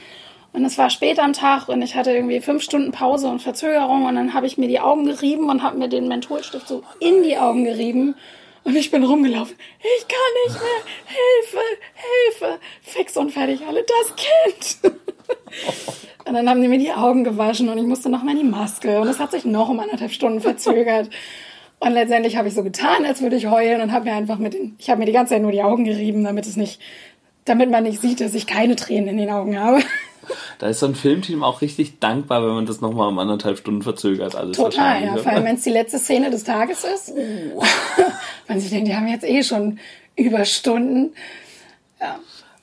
[0.54, 4.04] Und es war spät am Tag und ich hatte irgendwie fünf Stunden Pause und Verzögerung
[4.04, 7.24] und dann habe ich mir die Augen gerieben und habe mir den Mentholstift so in
[7.24, 8.16] die Augen gerieben.
[8.64, 9.56] Und ich bin rumgelaufen.
[9.80, 10.84] Ich kann nicht mehr.
[11.06, 11.60] Hilfe,
[11.96, 12.60] Hilfe.
[12.82, 14.94] Fix und fertig, alle das Kind.
[16.26, 18.44] Und dann haben die mir die Augen gewaschen und ich musste noch mal in die
[18.44, 19.02] Maske.
[19.02, 21.10] Und es hat sich noch um anderthalb Stunden verzögert.
[21.80, 24.54] Und letztendlich habe ich so getan, als würde ich heulen und habe mir einfach mit
[24.54, 26.80] den, ich habe mir die ganze Zeit nur die Augen gerieben, damit es nicht,
[27.46, 29.80] damit man nicht sieht, dass ich keine Tränen in den Augen habe.
[30.60, 33.82] Da ist so ein Filmteam auch richtig dankbar, wenn man das nochmal um anderthalb Stunden
[33.82, 34.36] verzögert.
[34.36, 35.18] Alles Total, ja.
[35.18, 37.14] Vor allem, wenn es die letzte Szene des Tages ist.
[37.56, 37.64] Oh.
[38.48, 39.80] man sich denkt, die haben jetzt eh schon
[40.16, 41.14] Überstunden.
[42.00, 42.20] Ja.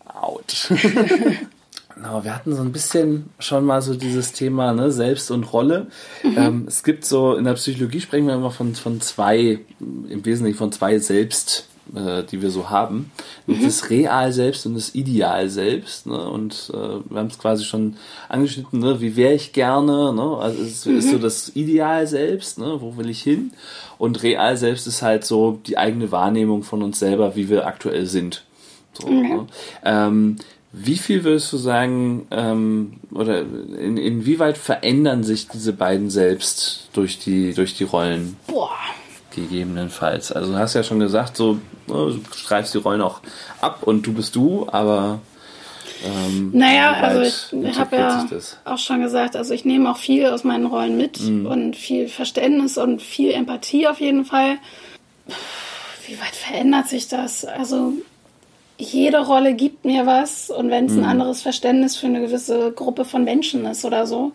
[0.07, 0.73] Autsch.
[1.99, 5.89] Genau, wir hatten so ein bisschen schon mal so dieses Thema ne, Selbst und Rolle.
[6.23, 6.39] Mhm.
[6.39, 10.57] Ähm, es gibt so, in der Psychologie sprechen wir immer von, von zwei, im Wesentlichen
[10.57, 13.11] von zwei Selbst, äh, die wir so haben.
[13.49, 13.65] Mhm.
[13.65, 16.07] Das Real Selbst und das Ideal Selbst.
[16.07, 16.17] Ne?
[16.31, 17.97] Und äh, wir haben es quasi schon
[18.29, 19.01] angeschnitten, ne?
[19.01, 20.13] wie wäre ich gerne.
[20.13, 20.37] Ne?
[20.39, 20.99] Also es mhm.
[20.99, 22.77] ist so das Ideal Selbst, ne?
[22.81, 23.53] wo will ich hin?
[23.99, 28.07] Und Real Selbst ist halt so die eigene Wahrnehmung von uns selber, wie wir aktuell
[28.07, 28.45] sind.
[28.93, 29.47] So, ne?
[29.85, 30.37] ähm,
[30.73, 37.19] wie viel würdest du sagen, ähm, oder in, inwieweit verändern sich diese beiden selbst durch
[37.19, 38.37] die, durch die Rollen?
[38.47, 38.71] Boah.
[39.35, 40.33] Gegebenenfalls.
[40.33, 43.21] Also du hast ja schon gesagt, so, ne, du streifst die Rollen auch
[43.61, 45.21] ab und du bist du, aber
[46.05, 48.27] ähm, naja, also ich habe ja
[48.65, 51.47] auch schon gesagt, also ich nehme auch viel aus meinen Rollen mit mhm.
[51.47, 54.59] und viel Verständnis und viel Empathie auf jeden Fall.
[56.07, 57.45] Wie weit verändert sich das?
[57.45, 57.95] Also
[58.79, 61.05] jede Rolle gibt mir was und wenn es ein mhm.
[61.05, 64.33] anderes Verständnis für eine gewisse Gruppe von Menschen ist oder so.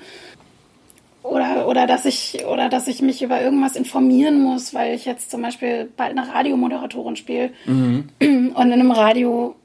[1.23, 5.31] Oder, oder, dass ich, oder dass ich mich über irgendwas informieren muss, weil ich jetzt
[5.31, 8.09] zum Beispiel bald eine Radiomoderatorin spiele mhm.
[8.19, 9.55] und in einem Radio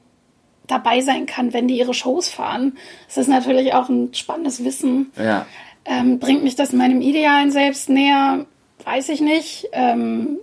[0.67, 2.77] dabei sein kann, wenn die ihre Shows fahren.
[3.07, 5.11] Das ist natürlich auch ein spannendes Wissen.
[5.17, 5.45] Ja.
[5.83, 8.45] Ähm, bringt mich das meinem idealen Selbst näher?
[8.85, 9.67] Weiß ich nicht.
[9.73, 10.37] Ähm,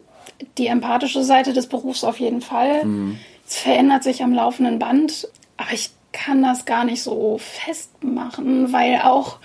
[0.59, 2.85] die empathische Seite des Berufs auf jeden Fall.
[2.85, 3.19] Mhm.
[3.47, 9.01] Es verändert sich am laufenden Band, aber ich kann das gar nicht so festmachen, weil
[9.03, 9.39] auch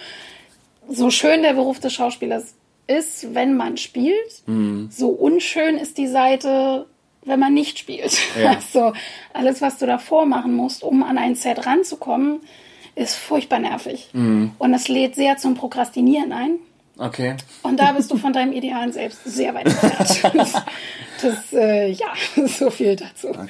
[0.88, 2.56] so schön der Beruf des Schauspielers
[2.88, 4.90] ist, wenn man spielt, mhm.
[4.92, 6.88] so unschön ist die Seite,
[7.24, 8.18] wenn man nicht spielt.
[8.42, 8.52] Ja.
[8.56, 8.94] Also
[9.34, 12.42] alles, was du davor machen musst, um an ein Set ranzukommen,
[12.96, 14.10] ist furchtbar nervig.
[14.58, 16.60] Und es lädt sehr zum Prokrastinieren ein.
[17.02, 17.36] Okay.
[17.64, 20.36] Und da bist du von deinem idealen Selbst sehr weit entfernt.
[20.36, 20.54] Das,
[21.22, 22.08] das äh, ja,
[22.48, 23.30] so viel dazu.
[23.30, 23.48] okay.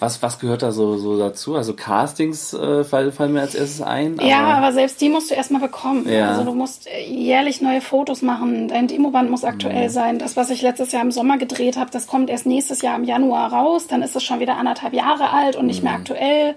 [0.00, 1.56] Was, was gehört da so, so dazu?
[1.56, 4.18] Also Castings äh, fallen, mir als erstes ein.
[4.22, 6.06] Ja, aber selbst die musst du erstmal bekommen.
[6.06, 6.28] Ja.
[6.32, 8.68] Also du musst äh, jährlich neue Fotos machen.
[8.68, 9.92] Dein Demoband muss aktuell Mhm.
[9.92, 10.18] sein.
[10.18, 13.04] Das, was ich letztes Jahr im Sommer gedreht habe, das kommt erst nächstes Jahr im
[13.04, 13.86] Januar raus.
[13.86, 15.68] Dann ist es schon wieder anderthalb Jahre alt und Mhm.
[15.68, 16.54] nicht mehr aktuell.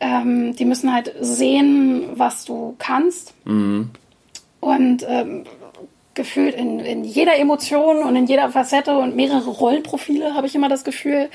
[0.00, 3.34] Ähm, die müssen halt sehen, was du kannst.
[3.44, 3.90] Mhm.
[4.60, 5.44] Und ähm,
[6.14, 10.68] gefühlt in, in jeder Emotion und in jeder Facette und mehrere Rollenprofile habe ich immer
[10.68, 11.28] das Gefühl,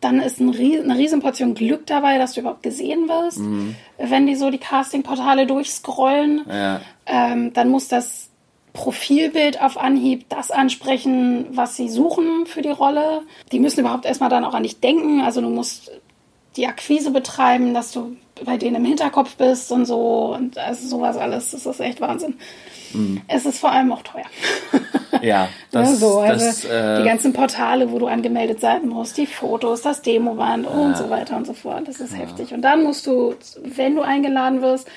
[0.00, 3.40] dann ist ein Ries eine Riesenportion Glück dabei, dass du überhaupt gesehen wirst.
[3.98, 6.80] Wenn die so die Castingportale durchscrollen, Ja.
[7.06, 8.28] ähm, dann muss das
[8.72, 13.22] Profilbild auf Anhieb das ansprechen, was sie suchen für die Rolle.
[13.52, 15.20] Die müssen überhaupt erstmal dann auch an dich denken.
[15.20, 15.90] Also du musst
[16.56, 21.16] die Akquise betreiben, dass du bei denen im Hinterkopf bist und so und also sowas
[21.16, 21.50] alles.
[21.52, 22.34] Das ist echt Wahnsinn.
[23.28, 24.24] Es ist vor allem auch teuer.
[25.20, 29.18] Ja, Das, das, so, also das, äh, die ganzen Portale, wo du angemeldet sein musst,
[29.18, 31.86] die Fotos, das Demoband und so weiter und so fort.
[31.86, 32.52] Das ist heftig.
[32.52, 34.88] Und dann musst du, wenn du eingeladen wirst,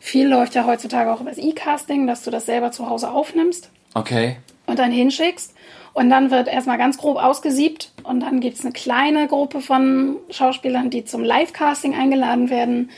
[0.00, 3.70] viel läuft ja heutzutage auch über das E-Casting, dass du das selber zu Hause aufnimmst
[3.94, 4.36] okay.
[4.66, 5.54] und dann hinschickst.
[5.92, 10.16] Und dann wird erstmal ganz grob ausgesiebt und dann gibt es eine kleine Gruppe von
[10.30, 12.90] Schauspielern, die zum Live-Casting eingeladen werden.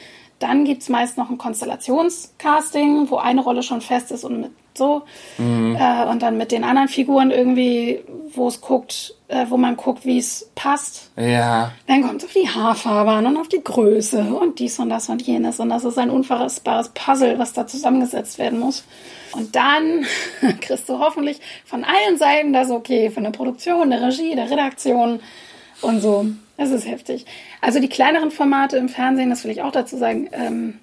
[0.42, 4.50] Dann gibt es meist noch ein Konstellationscasting, wo eine Rolle schon fest ist und mit
[4.74, 5.02] so.
[5.38, 8.00] Äh, und dann mit den anderen Figuren irgendwie,
[8.34, 11.10] wo es guckt, äh, wo man guckt, wie es passt.
[11.16, 11.72] Ja.
[11.86, 15.08] Dann kommt es auf die Haarfarbe an und auf die Größe und dies und das
[15.08, 15.60] und jenes.
[15.60, 18.84] Und das ist ein unfassbares Puzzle, was da zusammengesetzt werden muss.
[19.32, 20.06] Und dann
[20.60, 25.20] kriegst du hoffentlich von allen Seiten das okay, von der Produktion, der Regie, der Redaktion
[25.82, 26.26] und so.
[26.56, 27.26] Das ist heftig.
[27.60, 30.78] Also die kleineren Formate im Fernsehen, das will ich auch dazu sagen, ähm,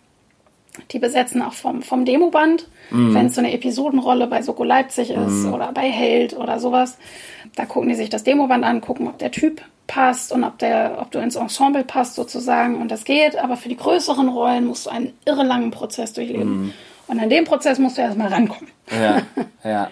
[0.91, 5.45] die besetzen auch vom, vom Demoband, wenn es so eine Episodenrolle bei Soko Leipzig ist
[5.45, 6.97] oder bei Held oder sowas.
[7.55, 10.97] Da gucken die sich das Demoband an, gucken, ob der Typ passt und ob, der,
[11.01, 12.79] ob du ins Ensemble passt sozusagen.
[12.79, 16.73] Und das geht, aber für die größeren Rollen musst du einen irre langen Prozess durchleben.
[17.07, 18.69] Und an dem Prozess musst du erstmal rankommen.
[18.91, 19.21] Ja,
[19.69, 19.89] ja.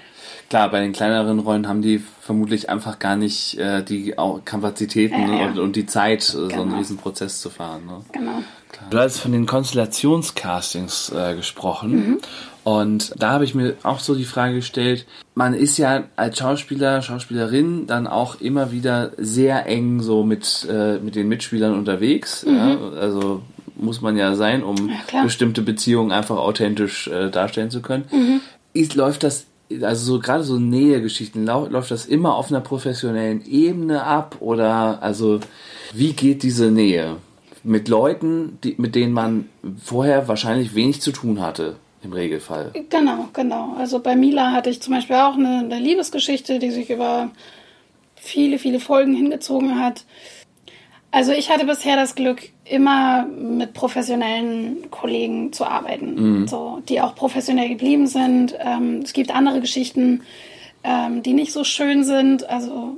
[0.49, 5.35] Klar, bei den kleineren Rollen haben die vermutlich einfach gar nicht äh, die Kapazitäten Ja,
[5.39, 5.45] ja.
[5.47, 6.77] Und, und die Zeit, äh, so einen Genau.
[6.77, 7.85] riesen Prozess zu fahren.
[7.85, 8.01] Ne?
[8.13, 8.43] Genau.
[8.89, 11.91] Du hast von den Konstellationscastings äh, gesprochen.
[11.91, 12.17] Mhm.
[12.63, 17.01] Und da habe ich mir auch so die Frage gestellt, man ist ja als Schauspieler,
[17.01, 22.45] Schauspielerin dann auch immer wieder sehr eng so mit, äh, mit den Mitspielern unterwegs.
[22.47, 22.77] Ja?
[22.99, 23.41] Also
[23.75, 24.89] muss man ja sein, um Mhm.
[24.89, 25.23] Ja, klar.
[25.23, 28.05] bestimmte Beziehungen einfach authentisch äh, darstellen zu können.
[28.11, 28.41] Mhm.
[28.73, 29.45] Ist, läuft das,
[29.81, 35.39] also so gerade so Nähegeschichten, läuft das immer auf einer professionellen Ebene ab oder also
[35.93, 37.17] wie geht diese Nähe
[37.63, 39.49] mit Leuten, die, mit denen man
[39.83, 42.71] vorher wahrscheinlich wenig zu tun hatte im Regelfall?
[42.89, 43.75] Genau, genau.
[43.77, 47.31] Also bei Mila hatte ich zum Beispiel auch eine, eine Liebesgeschichte, die sich über
[48.15, 50.05] viele, viele Folgen hingezogen hat.
[51.11, 57.15] Also ich hatte bisher das Glück, immer mit professionellen Kollegen zu arbeiten, so, die auch
[57.15, 58.55] professionell geblieben sind.
[58.59, 60.21] Ähm, es gibt andere Geschichten,
[60.83, 62.49] ähm, die nicht so schön sind.
[62.49, 62.97] Also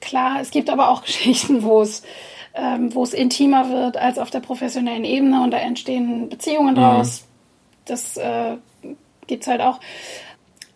[0.00, 2.02] klar, es gibt aber auch Geschichten, wo es
[2.56, 7.26] ähm, wo es intimer wird als auf der professionellen Ebene und da entstehen Beziehungen draus.
[7.84, 8.56] Das äh,
[9.26, 9.78] gibt's halt auch.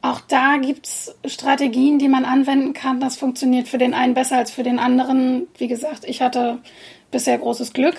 [0.02, 3.00] Auch da gibt's Strategien, die man anwenden kann.
[3.00, 5.46] Das funktioniert für den einen besser als für den anderen.
[5.58, 6.58] Wie gesagt, ich hatte
[7.10, 7.96] bisher großes Glück.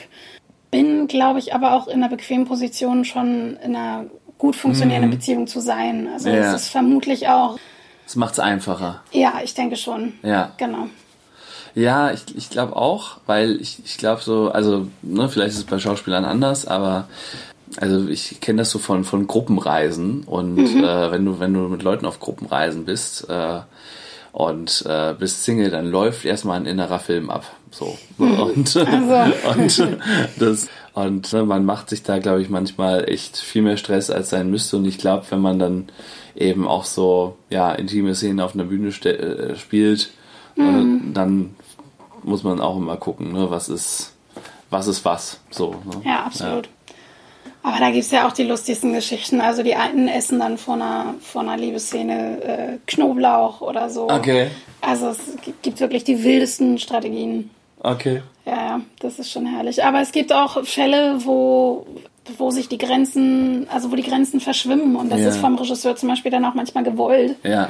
[0.72, 4.06] Bin, glaube ich, aber auch in einer bequemen Position, schon in einer
[4.38, 6.08] gut funktionierenden Beziehung zu sein.
[6.12, 6.56] Also Ja.
[6.56, 7.60] es ist vermutlich auch,
[8.06, 9.04] Das macht's einfacher.
[9.12, 10.14] ja, ich denke schon.
[10.24, 10.54] Ja.
[10.58, 10.88] Genau.
[11.76, 15.64] Ja, ich, ich glaube auch, weil ich, ich glaube so, also, ne, vielleicht ist es
[15.66, 17.08] bei Schauspielern anders, aber
[17.78, 21.84] also ich kenne das so von, von Gruppenreisen und äh, wenn du, wenn du mit
[21.84, 23.60] Leuten auf Gruppenreisen bist äh,
[24.34, 27.46] und äh, bist Single, dann läuft erstmal ein innerer Film ab.
[27.72, 27.98] So.
[28.18, 29.98] Und, und
[30.40, 34.30] das und ne, man macht sich da, glaube ich, manchmal echt viel mehr Stress, als
[34.30, 34.76] sein müsste.
[34.76, 35.88] Und ich glaube, wenn man dann
[36.36, 40.10] eben auch so ja intime Szenen auf einer Bühne ste- äh, spielt,
[40.58, 41.56] äh, dann
[42.24, 44.12] muss man auch immer gucken, ne, was ist
[44.70, 45.40] was ist was.
[45.50, 45.72] So.
[45.86, 46.02] Ne?
[46.04, 46.68] Ja, absolut.
[47.64, 49.40] Aber da gibt's ja auch die lustigsten Geschichten.
[49.40, 54.10] Also die einen essen dann vor einer, vor einer Liebesszene äh, Knoblauch oder so.
[54.10, 54.48] Okay.
[54.82, 57.52] Also es gibt, gibt wirklich die wildesten Strategien.
[57.84, 58.24] Okay.
[58.46, 59.84] Ja, ja, das ist schon herrlich.
[59.84, 61.86] Aber es gibt auch Fälle, wo,
[62.40, 64.96] wo sich die Grenzen, also wo die Grenzen verschwimmen.
[64.96, 65.30] Und das Ja.
[65.30, 67.70] ist vom Regisseur zum Beispiel dann auch manchmal gewollt, Ja.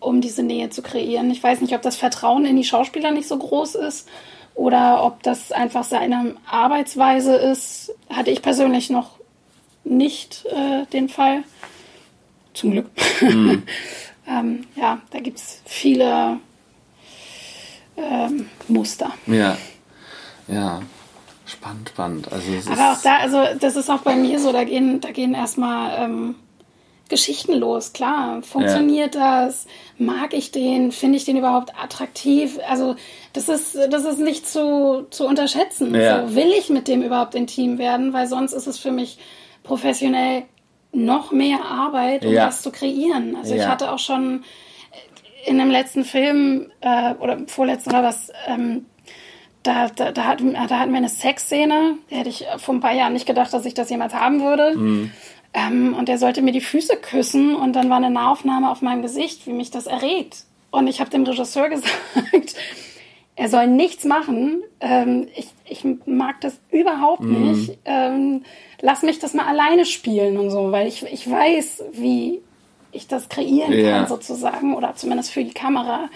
[0.00, 1.30] um diese Nähe zu kreieren.
[1.30, 4.06] Ich weiß nicht, ob das Vertrauen in die Schauspieler nicht so groß ist
[4.54, 7.94] oder ob das einfach seine Arbeitsweise ist.
[8.10, 9.19] Hatte ich persönlich noch
[9.84, 11.44] nicht äh, den Fall.
[12.54, 12.90] Zum Glück.
[13.20, 13.62] Mhm.
[14.26, 16.38] ähm, ja, da gibt es viele
[17.96, 19.12] ähm, Muster.
[19.26, 19.56] Ja,
[20.48, 20.82] ja.
[21.46, 22.32] Spannend, spannend.
[22.32, 25.34] Also Aber auch da, also das ist auch bei mir so, da gehen, da gehen
[25.34, 26.36] erstmal ähm,
[27.10, 28.42] Geschichten los, klar.
[28.42, 29.44] Funktioniert ja.
[29.44, 29.66] das?
[29.98, 30.92] Mag ich den?
[30.92, 32.58] Finde ich den überhaupt attraktiv?
[32.66, 32.96] Also,
[33.34, 35.94] das ist, das ist nicht zu, zu unterschätzen.
[35.94, 36.26] Ja.
[36.26, 38.14] So, will ich mit dem überhaupt intim werden?
[38.14, 39.18] Weil sonst ist es für mich
[39.62, 40.44] professionell
[40.92, 42.46] noch mehr Arbeit, um ja.
[42.46, 43.36] das zu kreieren.
[43.36, 44.44] Also, ich hatte auch schon
[45.46, 48.86] in dem letzten Film äh, oder vorletzten oder was, ähm,
[49.62, 51.96] da, da, da, hatten, da hatten wir eine Sexszene.
[52.08, 54.76] Da hätte ich vor ein paar Jahren nicht gedacht, dass ich das jemals haben würde.
[54.76, 55.12] Mhm.
[55.52, 59.02] Ähm, und er sollte mir die Füße küssen und dann war eine Nahaufnahme auf meinem
[59.02, 60.44] Gesicht, wie mich das erregt.
[60.70, 62.54] Und ich habe dem Regisseur gesagt,
[63.36, 64.62] er soll nichts machen.
[64.80, 67.50] Ähm, ich, ich mag das überhaupt mhm.
[67.50, 67.78] nicht.
[67.84, 68.44] Ähm,
[68.80, 72.40] lass mich das mal alleine spielen und so, weil ich, ich weiß, wie
[72.92, 73.98] ich das kreieren ja.
[73.98, 76.08] kann sozusagen oder zumindest für die Kamera.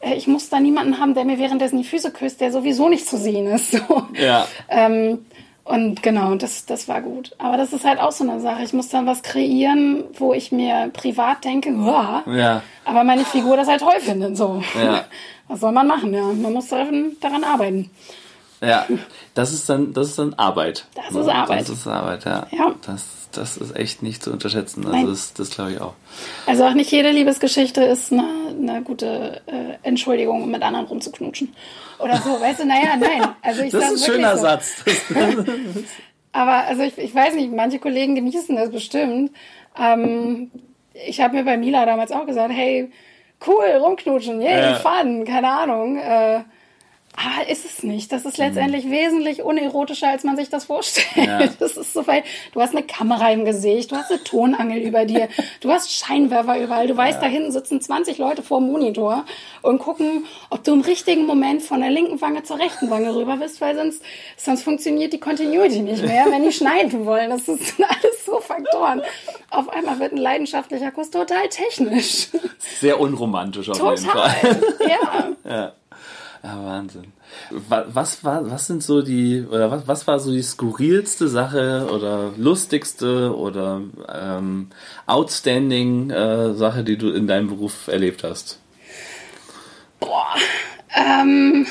[0.00, 3.06] Äh, ich muss da niemanden haben, der mir währenddessen die Füße küsst, der sowieso nicht
[3.06, 3.72] zu sehen ist.
[3.88, 4.02] So.
[4.14, 4.46] Ja.
[4.68, 5.26] Ähm,
[5.70, 7.30] und genau, das, das war gut.
[7.38, 8.64] Aber das ist halt auch so eine Sache.
[8.64, 12.62] Ich muss dann was kreieren, wo ich mir privat denke, ja.
[12.84, 14.36] aber meine Figur das halt toll findet.
[14.36, 14.62] So.
[14.74, 15.04] Ja.
[15.48, 16.14] Was soll man machen?
[16.14, 17.90] Ja, man muss daran, daran arbeiten.
[18.60, 18.86] Ja,
[19.34, 20.86] das ist dann, das ist dann Arbeit.
[20.94, 21.60] Das ist Arbeit.
[21.62, 22.46] Das ist Arbeit, ja.
[22.52, 22.72] ja.
[22.86, 24.86] Das, das ist echt nicht zu unterschätzen.
[24.86, 25.94] Also das, das glaube ich auch.
[26.46, 31.54] Also auch nicht jede Liebesgeschichte ist eine, eine gute äh, Entschuldigung, um mit anderen rumzuknutschen.
[31.98, 33.28] Oder so, weißt du, naja, nein.
[33.42, 34.42] Also ich das ist ein schöner so.
[34.42, 34.84] Satz.
[36.32, 39.32] Aber also ich, ich weiß nicht, manche Kollegen genießen das bestimmt.
[39.78, 40.50] Ähm,
[40.92, 42.90] ich habe mir bei Mila damals auch gesagt, hey,
[43.46, 44.74] cool, rumknutschen, yay, ja.
[44.74, 45.96] fun, keine Ahnung.
[45.96, 46.40] Äh,
[47.16, 48.12] aber ist es nicht.
[48.12, 48.92] Das ist letztendlich mhm.
[48.92, 51.26] wesentlich unerotischer, als man sich das vorstellt.
[51.26, 51.40] Ja.
[51.60, 55.04] Das ist so weil du hast eine Kamera im Gesicht, du hast eine Tonangel über
[55.04, 55.28] dir,
[55.60, 57.28] du hast Scheinwerfer überall, du weißt, ja.
[57.28, 59.24] da hinten sitzen 20 Leute vor dem Monitor
[59.62, 63.36] und gucken, ob du im richtigen Moment von der linken Wange zur rechten Wange rüber
[63.36, 64.02] bist, weil sonst,
[64.36, 67.30] sonst funktioniert die Continuity nicht mehr, wenn die schneiden wollen.
[67.30, 69.02] Das sind alles so Faktoren.
[69.50, 72.28] Auf einmal wird ein leidenschaftlicher Kuss total technisch.
[72.80, 73.96] Sehr unromantisch auf total.
[73.96, 74.62] jeden Fall.
[74.88, 75.28] Ja.
[75.50, 75.72] ja.
[76.42, 77.12] Ja, Wahnsinn.
[77.50, 82.32] Was war, was sind so die, oder was, was war so die skurrilste Sache oder
[82.36, 84.68] lustigste oder ähm,
[85.06, 88.58] outstanding äh, Sache, die du in deinem Beruf erlebt hast?
[89.98, 90.34] Boah,
[90.94, 91.66] ähm,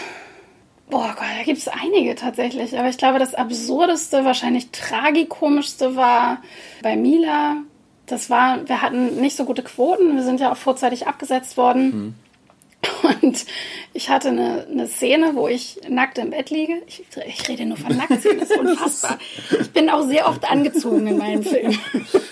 [0.88, 2.78] boah Gott, da gibt es einige tatsächlich.
[2.78, 6.44] Aber ich glaube, das absurdeste, wahrscheinlich tragikomischste war
[6.84, 7.58] bei Mila.
[8.06, 10.16] Das war, wir hatten nicht so gute Quoten.
[10.16, 11.84] Wir sind ja auch vorzeitig abgesetzt worden.
[11.84, 12.16] Mhm.
[13.22, 13.46] Und
[13.94, 16.82] ich hatte eine, eine Szene, wo ich nackt im Bett liege.
[16.88, 19.18] Ich, ich rede nur von nackt, das ist unfassbar.
[19.60, 21.78] Ich bin auch sehr oft angezogen in meinen Filmen.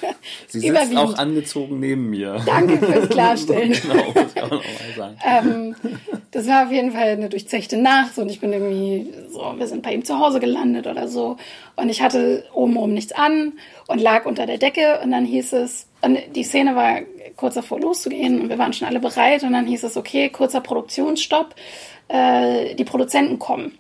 [0.48, 2.42] Sie sitzt auch angezogen neben mir.
[2.46, 3.72] Danke fürs Klarstellen.
[3.82, 4.62] genau, muss ich auch mal
[4.96, 5.18] sagen.
[5.26, 5.76] Ähm,
[6.32, 9.84] das war auf jeden Fall eine durchzechte Nacht und ich bin irgendwie so, wir sind
[9.84, 11.38] bei ihm zu Hause gelandet oder so.
[11.76, 13.54] Und ich hatte obenrum nichts an
[13.88, 17.00] und lag unter der Decke und dann hieß es, und die Szene war
[17.36, 20.62] kurz davor loszugehen und wir waren schon alle bereit und dann hieß es, okay, kurzer
[20.62, 21.56] Produktionsstopp,
[22.08, 23.78] äh, die Produzenten kommen.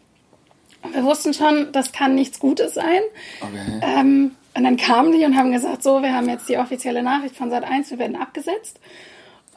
[0.81, 3.01] Und wir wussten schon, das kann nichts Gutes sein.
[3.41, 3.81] Okay.
[3.81, 7.35] Ähm, und dann kamen die und haben gesagt, so, wir haben jetzt die offizielle Nachricht
[7.35, 8.79] von Sat 1, wir werden abgesetzt.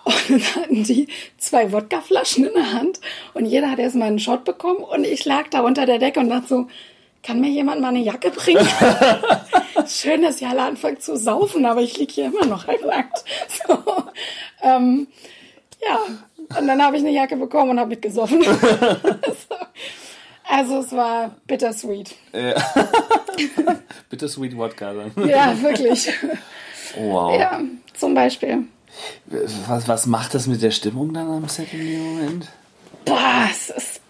[0.05, 1.09] Und dann hatten die
[1.39, 3.01] zwei Wodkaflaschen in der Hand
[3.35, 6.31] und jeder hat erstmal einen Shot bekommen und ich lag da unter der Decke und
[6.31, 6.67] dachte so,
[7.23, 8.67] kann mir jemand mal eine Jacke bringen?
[9.87, 13.25] Schön, dass ihr alle anfangen zu saufen, aber ich liege hier immer noch halbnackt.
[13.67, 13.79] So,
[14.63, 15.07] ähm,
[15.87, 15.99] ja,
[16.59, 18.43] und dann habe ich eine Jacke bekommen und habe mitgesoffen.
[18.45, 19.55] so.
[20.49, 22.15] Also es war bittersweet.
[22.33, 22.55] Ja.
[24.09, 25.29] bittersweet Wodka dann.
[25.29, 26.13] Ja, wirklich.
[26.97, 27.39] Wow.
[27.39, 27.61] Ja,
[27.95, 28.65] zum Beispiel.
[29.67, 32.49] Was, was macht das mit der Stimmung dann am Set in dem Moment?
[33.05, 34.01] Boah, es ist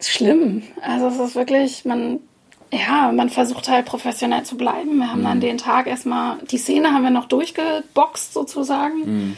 [0.00, 0.64] schlimm.
[0.82, 2.20] Also es ist wirklich, man
[2.74, 4.98] ja, man versucht halt professionell zu bleiben.
[4.98, 5.24] Wir haben mhm.
[5.24, 8.98] dann den Tag erstmal, die Szene haben wir noch durchgeboxt sozusagen.
[9.04, 9.36] Mhm.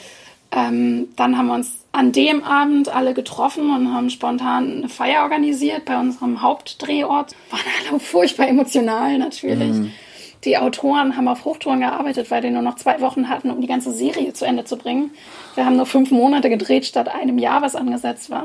[0.53, 5.22] Ähm, dann haben wir uns an dem Abend alle getroffen und haben spontan eine Feier
[5.22, 7.34] organisiert bei unserem Hauptdrehort.
[7.51, 9.72] Waren alle furchtbar emotional natürlich.
[9.72, 9.93] Mhm.
[10.45, 13.66] Die Autoren haben auf Hochtouren gearbeitet, weil die nur noch zwei Wochen hatten, um die
[13.66, 15.11] ganze Serie zu Ende zu bringen.
[15.57, 18.45] Wir haben nur fünf Monate gedreht statt einem Jahr, was angesetzt war.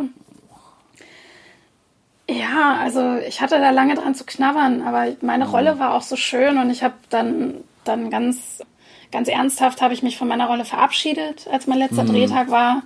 [2.32, 5.52] Ja, also ich hatte da lange dran zu knabbern, aber meine mhm.
[5.52, 8.64] Rolle war auch so schön und ich habe dann, dann ganz,
[9.12, 12.14] ganz ernsthaft habe ich mich von meiner Rolle verabschiedet, als mein letzter mhm.
[12.14, 12.84] Drehtag war.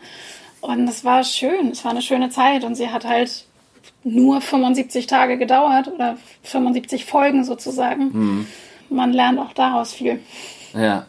[0.61, 3.45] Und es war schön, es war eine schöne Zeit und sie hat halt
[4.03, 8.09] nur 75 Tage gedauert oder 75 Folgen sozusagen.
[8.13, 8.47] Mhm.
[8.89, 10.19] man lernt auch daraus viel.
[10.73, 11.05] Ja,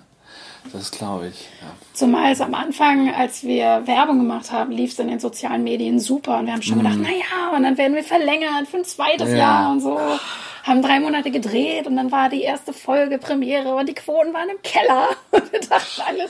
[0.72, 1.40] das glaube ich.
[1.60, 1.68] Ja.
[1.92, 5.98] Zumal es am Anfang, als wir Werbung gemacht haben, lief es in den sozialen Medien
[5.98, 9.30] super und wir haben schon gedacht, naja, und dann werden wir verlängert für ein zweites
[9.30, 9.36] Ja.
[9.36, 9.98] Jahr und so.
[10.64, 14.48] Haben drei Monate gedreht und dann war die erste Folge Premiere und die Quoten waren
[14.48, 15.08] im Keller.
[15.30, 16.28] Und wir dachten alle,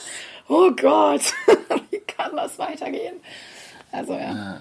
[0.48, 1.22] oh Gott,
[1.90, 3.14] wie kann das weitergehen?
[3.92, 4.60] Also ja.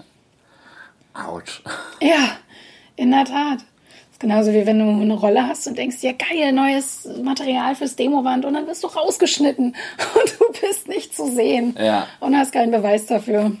[1.12, 1.62] Autsch.
[2.00, 2.38] Ja,
[2.96, 3.58] in der Tat.
[4.18, 8.44] Genauso wie wenn du eine Rolle hast und denkst, ja geil, neues Material fürs Demowand
[8.46, 9.74] und dann wirst du rausgeschnitten
[10.14, 12.06] und du bist nicht zu sehen Ja.
[12.20, 13.52] und hast keinen Beweis dafür.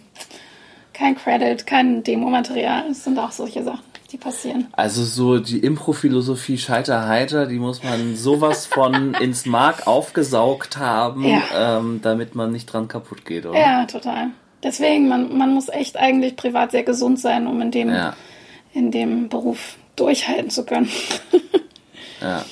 [0.94, 2.84] Kein Credit, kein Demomaterial.
[2.88, 4.68] Das sind auch solche Sachen, die passieren.
[4.72, 11.22] Also so die Impro-Philosophie Scheiter heiter, die muss man sowas von ins Mark aufgesaugt haben,
[11.24, 11.78] Ja.
[11.78, 13.58] ähm, damit man nicht dran kaputt geht, oder?
[13.60, 14.28] Ja, total.
[14.62, 18.14] Deswegen, man, man muss echt eigentlich privat sehr gesund sein, um in dem, Ja.
[18.72, 20.88] in dem Beruf durchhalten zu können.
[22.18, 22.44] Ja.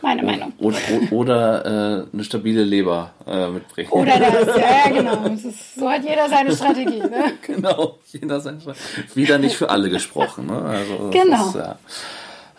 [0.00, 0.52] Meine Meinung.
[0.58, 0.78] Oder,
[1.10, 3.90] oder äh, eine stabile Leber äh, mitbringen.
[3.90, 5.26] Oder das, ja, ja, genau.
[5.26, 7.00] Ist, so hat jeder seine Strategie.
[7.00, 7.32] Ne?
[7.42, 8.76] genau, jeder sein Schwein.
[9.14, 10.46] Wieder nicht für alle gesprochen.
[10.46, 10.62] Ne?
[10.62, 11.48] Also, Genau.
[11.48, 11.78] Ist, ja,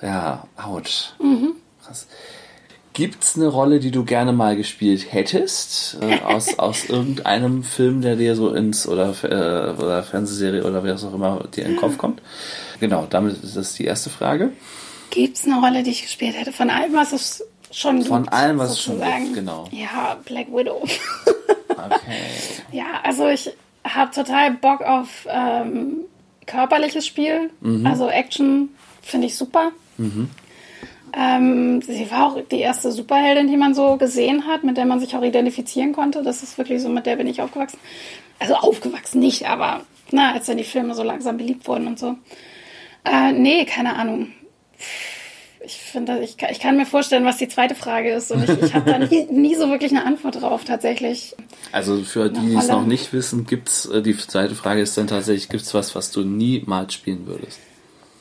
[0.01, 1.13] ja, ouch.
[1.85, 2.07] Krass.
[2.97, 5.99] Gibt's eine Rolle, die du gerne mal gespielt hättest?
[6.01, 10.95] Äh, aus, aus irgendeinem Film, der dir so ins, oder, äh, oder Fernsehserie oder wer
[10.95, 12.23] auch immer dir in den Kopf kommt?
[12.79, 14.51] Genau, damit ist das die erste Frage.
[15.11, 16.51] Gibt es eine Rolle, die ich gespielt hätte?
[16.51, 18.07] Von allem, was es schon gibt.
[18.07, 19.25] Von allem, was es schon sozusagen.
[19.25, 19.69] gibt, genau.
[19.69, 20.83] Ja, Black Widow.
[21.67, 22.23] Okay.
[22.71, 23.51] ja, also ich
[23.83, 25.97] habe total Bock auf ähm,
[26.47, 27.51] körperliches Spiel.
[27.61, 27.85] Mhm.
[27.85, 28.69] Also Action
[29.03, 29.71] finde ich super.
[31.13, 34.99] Ähm, sie war auch die erste Superheldin, die man so gesehen hat, mit der man
[34.99, 36.21] sich auch identifizieren konnte.
[36.23, 37.79] Das ist wirklich so, mit der bin ich aufgewachsen.
[38.39, 39.81] Also aufgewachsen nicht, aber
[40.11, 42.15] na, als dann die Filme so langsam beliebt wurden und so.
[43.05, 44.31] Äh, nee, keine Ahnung.
[45.65, 48.31] Ich finde, ich, kann- ich kann mir vorstellen, was die zweite Frage ist.
[48.31, 51.35] Und ich, ich habe da nie, nie so wirklich eine Antwort drauf, tatsächlich.
[51.71, 55.07] Also für die, die es noch nicht wissen, gibt's, äh, die zweite Frage ist dann
[55.07, 57.59] tatsächlich, gibt's was, was du niemals spielen würdest?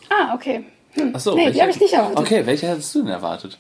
[0.08, 0.64] Ah, okay.
[1.12, 2.18] Ach so, nee, die welche- habe ich nicht erwartet.
[2.18, 3.58] Okay, welche hättest du denn erwartet?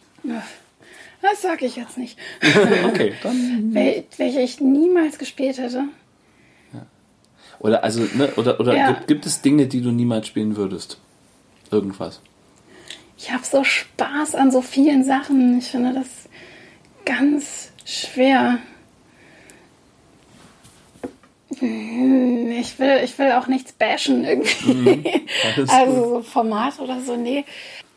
[1.22, 2.18] Das sage ich jetzt nicht.
[2.86, 3.74] Okay, dann.
[3.74, 5.84] Wel welche ich niemals gespielt hätte.
[7.58, 8.92] Oder also, ne, oder, oder Ja.
[8.92, 10.98] gibt, gibt es Dinge, die du niemals spielen würdest?
[11.70, 12.20] Irgendwas.
[13.16, 15.58] Ich habe so Spaß an so vielen Sachen.
[15.58, 16.06] Ich finde das
[17.06, 18.58] ganz schwer.
[21.58, 24.72] Hm, Ich will, ich will auch nichts bashen irgendwie.
[24.72, 25.04] Mhm.
[25.68, 27.44] also so Format oder so, nee.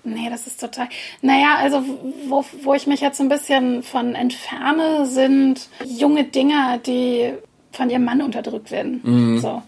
[0.04, 0.88] Nee, das ist total.
[1.22, 1.84] Naja, also
[2.28, 7.34] wo, wo ich mich jetzt ein bisschen von entferne, sind junge Dinger, die
[7.74, 9.38] von ihrem Mann unterdrückt werden.
[9.42, 9.62] So.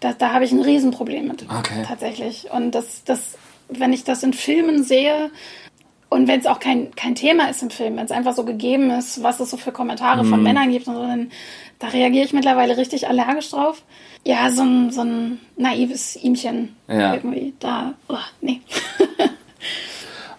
[0.00, 1.48] Da, da habe ich ein Riesenproblem mit.
[1.48, 1.56] Mhm.
[1.58, 1.84] Okay.
[1.86, 2.50] Tatsächlich.
[2.52, 3.38] Und das, das,
[3.68, 5.30] wenn ich das in Filmen sehe,
[6.10, 8.90] und wenn es auch kein, kein Thema ist im Film, wenn es einfach so gegeben
[8.90, 10.30] ist, was es so für Kommentare Mhm.
[10.30, 11.30] von Männern gibt und so, dann
[11.78, 13.82] da reagiere ich mittlerweile richtig allergisch drauf.
[14.24, 17.14] Ja, so ein, so ein naives Ihmchen Ja.
[17.14, 17.54] irgendwie.
[17.60, 18.60] Da, oh, nee.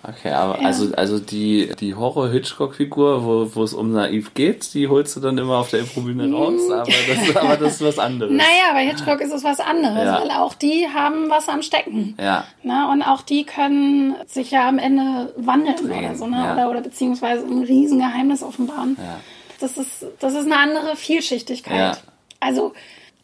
[0.02, 0.66] Okay, aber Ja.
[0.68, 5.38] also, also die, die Horror-Hitchcock-Figur, wo, wo es um naiv geht, die holst du dann
[5.38, 8.32] immer auf der Improbühne raus, aber das, aber das ist was anderes.
[8.32, 10.22] naja, bei Hitchcock ist es was anderes, Ja.
[10.22, 12.16] weil auch die haben was am Stecken.
[12.20, 16.38] Ja, Na, und auch die können sich ja am Ende wandeln Drehen, oder so, ne?
[16.38, 16.54] ja.
[16.54, 18.96] oder, oder beziehungsweise ein Riesengeheimnis offenbaren.
[18.98, 19.20] ja.
[19.60, 21.78] Das ist, das ist eine andere Vielschichtigkeit.
[21.78, 21.97] Ja.
[22.39, 22.74] Also,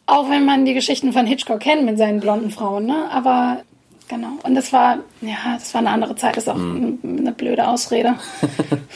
[0.06, 3.10] auch wenn man die Geschichten von Hitchcock kennt mit seinen blonden Frauen, ne?
[3.10, 3.62] Aber
[4.08, 4.32] genau.
[4.42, 6.98] Und das war, ja, das war eine andere Zeit, das ist auch Mhm.
[7.02, 8.14] eine, blöde Ausrede.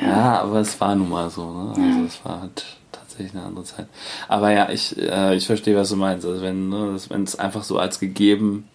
[0.00, 1.72] Ja, aber es war nun mal so, ne?
[1.76, 3.86] Also es war halt tatsächlich eine andere Zeit.
[4.28, 6.24] Aber ja, ich, äh, ich verstehe, was du meinst.
[6.24, 8.68] Also wenn, ne, wenn es einfach so als gegeben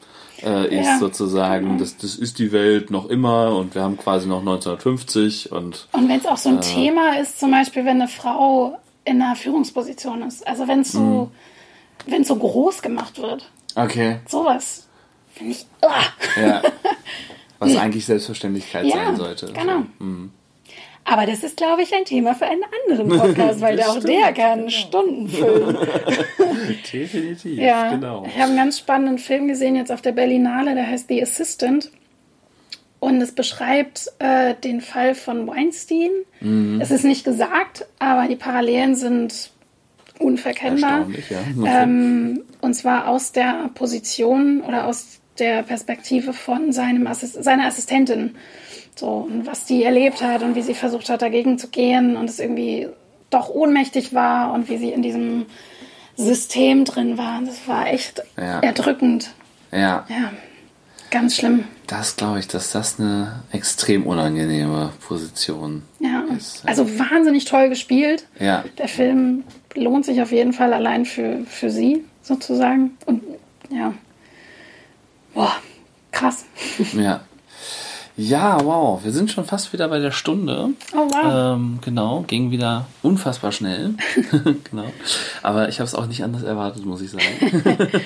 [0.45, 0.97] äh, ist, Ja.
[0.99, 5.87] sozusagen, das, das ist die Welt noch immer und wir haben quasi noch 1950 und
[5.91, 9.35] Und wenn es auch so ein Thema ist, zum Beispiel, wenn eine Frau in einer
[9.35, 10.99] Führungsposition ist, also wenn es so,
[12.07, 12.11] Mhm.
[12.11, 14.87] wenn es so groß gemacht wird, okay, sowas,
[15.33, 16.41] finde ich, uah.
[16.41, 16.61] ja.
[17.59, 19.47] Was eigentlich Selbstverständlichkeit Ja, sein sollte.
[19.53, 19.83] genau.
[19.97, 20.31] So, mhm.
[21.05, 24.33] Aber das ist, glaube ich, ein Thema für einen anderen Podcast, weil auch stimmt, der
[24.33, 25.77] kann Stunden füllen.
[26.91, 28.25] Definitiv, Ja, genau.
[28.27, 31.91] ich habe einen ganz spannenden Film gesehen jetzt auf der Berlinale, der heißt The Assistant.
[32.99, 36.09] Und es beschreibt äh, den Fall von Weinstein.
[36.39, 36.81] Mhm.
[36.81, 39.51] Es ist nicht gesagt, aber die Parallelen sind
[40.17, 41.07] unverkennbar.
[41.29, 41.83] Ja.
[41.83, 48.35] Ähm, und zwar aus der Position oder aus der Perspektive von seinem Assist seiner Assistentin.
[48.95, 52.29] So, und was die erlebt hat und wie sie versucht hat, dagegen zu gehen und
[52.29, 52.87] es irgendwie
[53.29, 55.45] doch ohnmächtig war und wie sie in diesem
[56.15, 57.41] System drin war.
[57.45, 58.59] Das war echt Ja.
[58.61, 59.31] erdrückend.
[59.71, 60.05] ja.
[60.09, 60.31] Ja,
[61.11, 61.65] Ganz schlimm.
[61.87, 66.23] Das glaube ich, dass das eine extrem unangenehme Position Ja.
[66.35, 66.63] ist.
[66.67, 68.25] Also wahnsinnig toll gespielt.
[68.39, 69.43] Ja, Der Film
[69.75, 72.97] lohnt sich auf jeden Fall allein für, für sie sozusagen.
[73.05, 73.21] Und
[73.69, 73.93] ja.
[75.33, 75.53] Boah,
[76.11, 76.45] krass.
[76.93, 77.21] ja.
[78.18, 80.70] Ja, wow, wir sind schon fast wieder bei der Stunde.
[80.93, 81.55] Oh wow.
[81.57, 83.95] Ähm, genau, ging wieder unfassbar schnell.
[84.72, 84.86] genau.
[85.43, 87.24] Aber ich habe es auch nicht anders erwartet, muss ich sagen.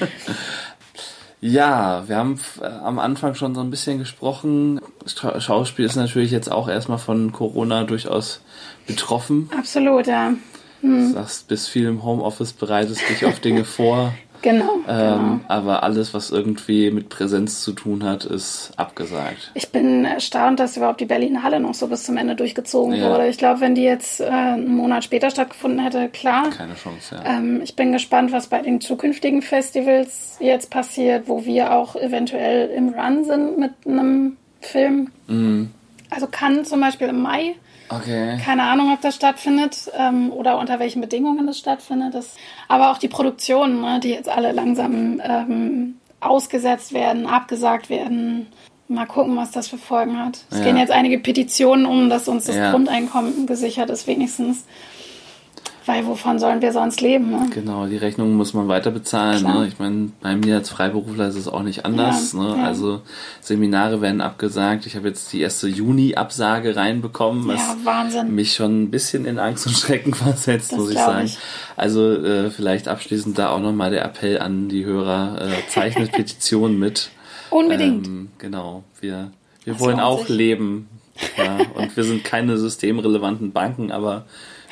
[1.41, 4.82] ja, wir haben äh, am Anfang schon so ein bisschen gesprochen.
[5.05, 8.41] Scha- Schauspiel ist natürlich jetzt auch erstmal von Corona durchaus
[8.88, 9.49] betroffen.
[9.57, 10.34] Absolut, ja.
[10.82, 14.14] Du sagst, bist viel im Homeoffice, bereitest dich auf Dinge vor.
[14.41, 14.77] Genau.
[14.85, 15.15] genau.
[15.15, 19.51] Ähm, aber alles, was irgendwie mit Präsenz zu tun hat, ist abgesagt.
[19.53, 23.09] Ich bin erstaunt, dass überhaupt die Berlinale noch so bis zum Ende durchgezogen Ja.
[23.09, 23.27] wurde.
[23.27, 26.49] Ich glaube, wenn die jetzt äh, einen Monat später stattgefunden hätte, klar.
[26.51, 27.37] Keine Chance, ja.
[27.37, 32.69] Ähm, ich bin gespannt, was bei den zukünftigen Festivals jetzt passiert, wo wir auch eventuell
[32.69, 35.09] im Run sind mit einem Film.
[35.27, 35.71] Mhm.
[36.09, 37.55] Also kann zum Beispiel im Mai.
[37.89, 38.37] Okay.
[38.43, 42.13] Keine Ahnung, ob das stattfindet ähm, oder unter welchen Bedingungen das stattfindet.
[42.13, 42.35] Das,
[42.67, 48.47] aber auch die Produktionen, ne, die jetzt alle langsam ähm, ausgesetzt werden, abgesagt werden.
[48.87, 50.39] Mal gucken, was das für Folgen hat.
[50.49, 50.63] Es Ja.
[50.65, 52.71] gehen jetzt einige Petitionen um, dass uns das Ja.
[52.71, 54.65] Grundeinkommen gesichert ist, wenigstens.
[55.89, 57.31] Weil wovon sollen wir sonst leben?
[57.31, 57.49] Ne?
[57.51, 59.41] Genau, die Rechnung muss man weiter bezahlen.
[59.41, 59.65] Ne?
[59.67, 62.33] Ich meine, bei mir als Freiberufler ist es auch nicht anders.
[62.33, 62.57] Ja, ne?
[62.57, 62.63] ja.
[62.63, 63.01] Also
[63.41, 64.85] Seminare werden abgesagt.
[64.85, 68.35] Ich habe jetzt die erste Juni-Absage reinbekommen, was Ja, Wahnsinn.
[68.35, 71.25] mich schon ein bisschen in Angst und Schrecken versetzt, Das muss ich sagen.
[71.25, 71.39] ich.
[71.75, 76.77] Also äh, vielleicht abschließend da auch nochmal der Appell an die Hörer, äh, zeichnet Petitionen
[76.77, 77.09] mit.
[77.49, 78.05] Unbedingt.
[78.05, 79.31] Ähm, genau, wir,
[79.63, 80.29] wir Das wollen auch sich.
[80.29, 80.87] leben.
[81.35, 84.25] Ja, und wir sind keine systemrelevanten Banken, aber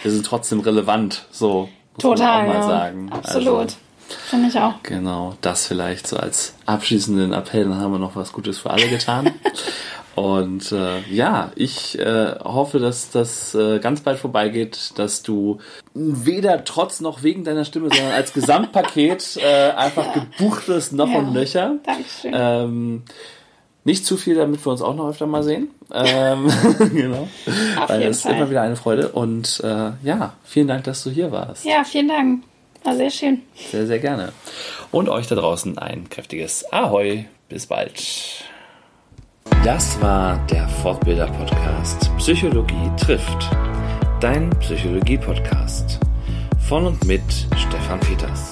[0.04, 1.26] wir sind trotzdem relevant.
[1.32, 2.48] So muss Total.
[2.48, 2.68] man auch mal ja.
[2.68, 3.12] sagen.
[3.12, 3.56] Absolut.
[3.58, 3.76] Also,
[4.30, 4.76] Finde ich auch.
[4.84, 7.66] genau, das vielleicht so als abschließenden Appell.
[7.66, 9.32] Dann haben wir noch was Gutes für alle getan.
[10.16, 15.60] Und äh, ja, ich äh, hoffe, dass das äh, ganz bald vorbeigeht, dass du
[15.94, 21.20] weder trotz noch wegen deiner Stimme, sondern als Gesamtpaket äh, einfach gebucht wirst, noch Ja.
[21.20, 21.76] und nöcher.
[21.86, 22.32] Dankeschön.
[22.34, 23.04] Ähm,
[23.88, 25.70] nicht zu viel, damit wir uns auch noch öfter mal sehen.
[25.94, 26.52] Ähm,
[26.94, 27.30] genau.
[27.80, 29.08] Auf Weil es ist immer wieder eine Freude.
[29.10, 31.64] Und äh, ja, vielen Dank, dass du hier warst.
[31.64, 32.44] Ja, vielen Dank.
[32.84, 33.42] War sehr schön.
[33.72, 34.34] Sehr, sehr gerne.
[34.92, 37.26] Und euch da draußen ein kräftiges Ahoi.
[37.48, 38.04] Bis bald.
[39.64, 43.50] Das war der Fortbilder-Podcast Psychologie trifft.
[44.20, 46.02] Dein Psychologie-Podcast.
[46.68, 47.24] Von und mit
[47.56, 48.52] Stefan Peters.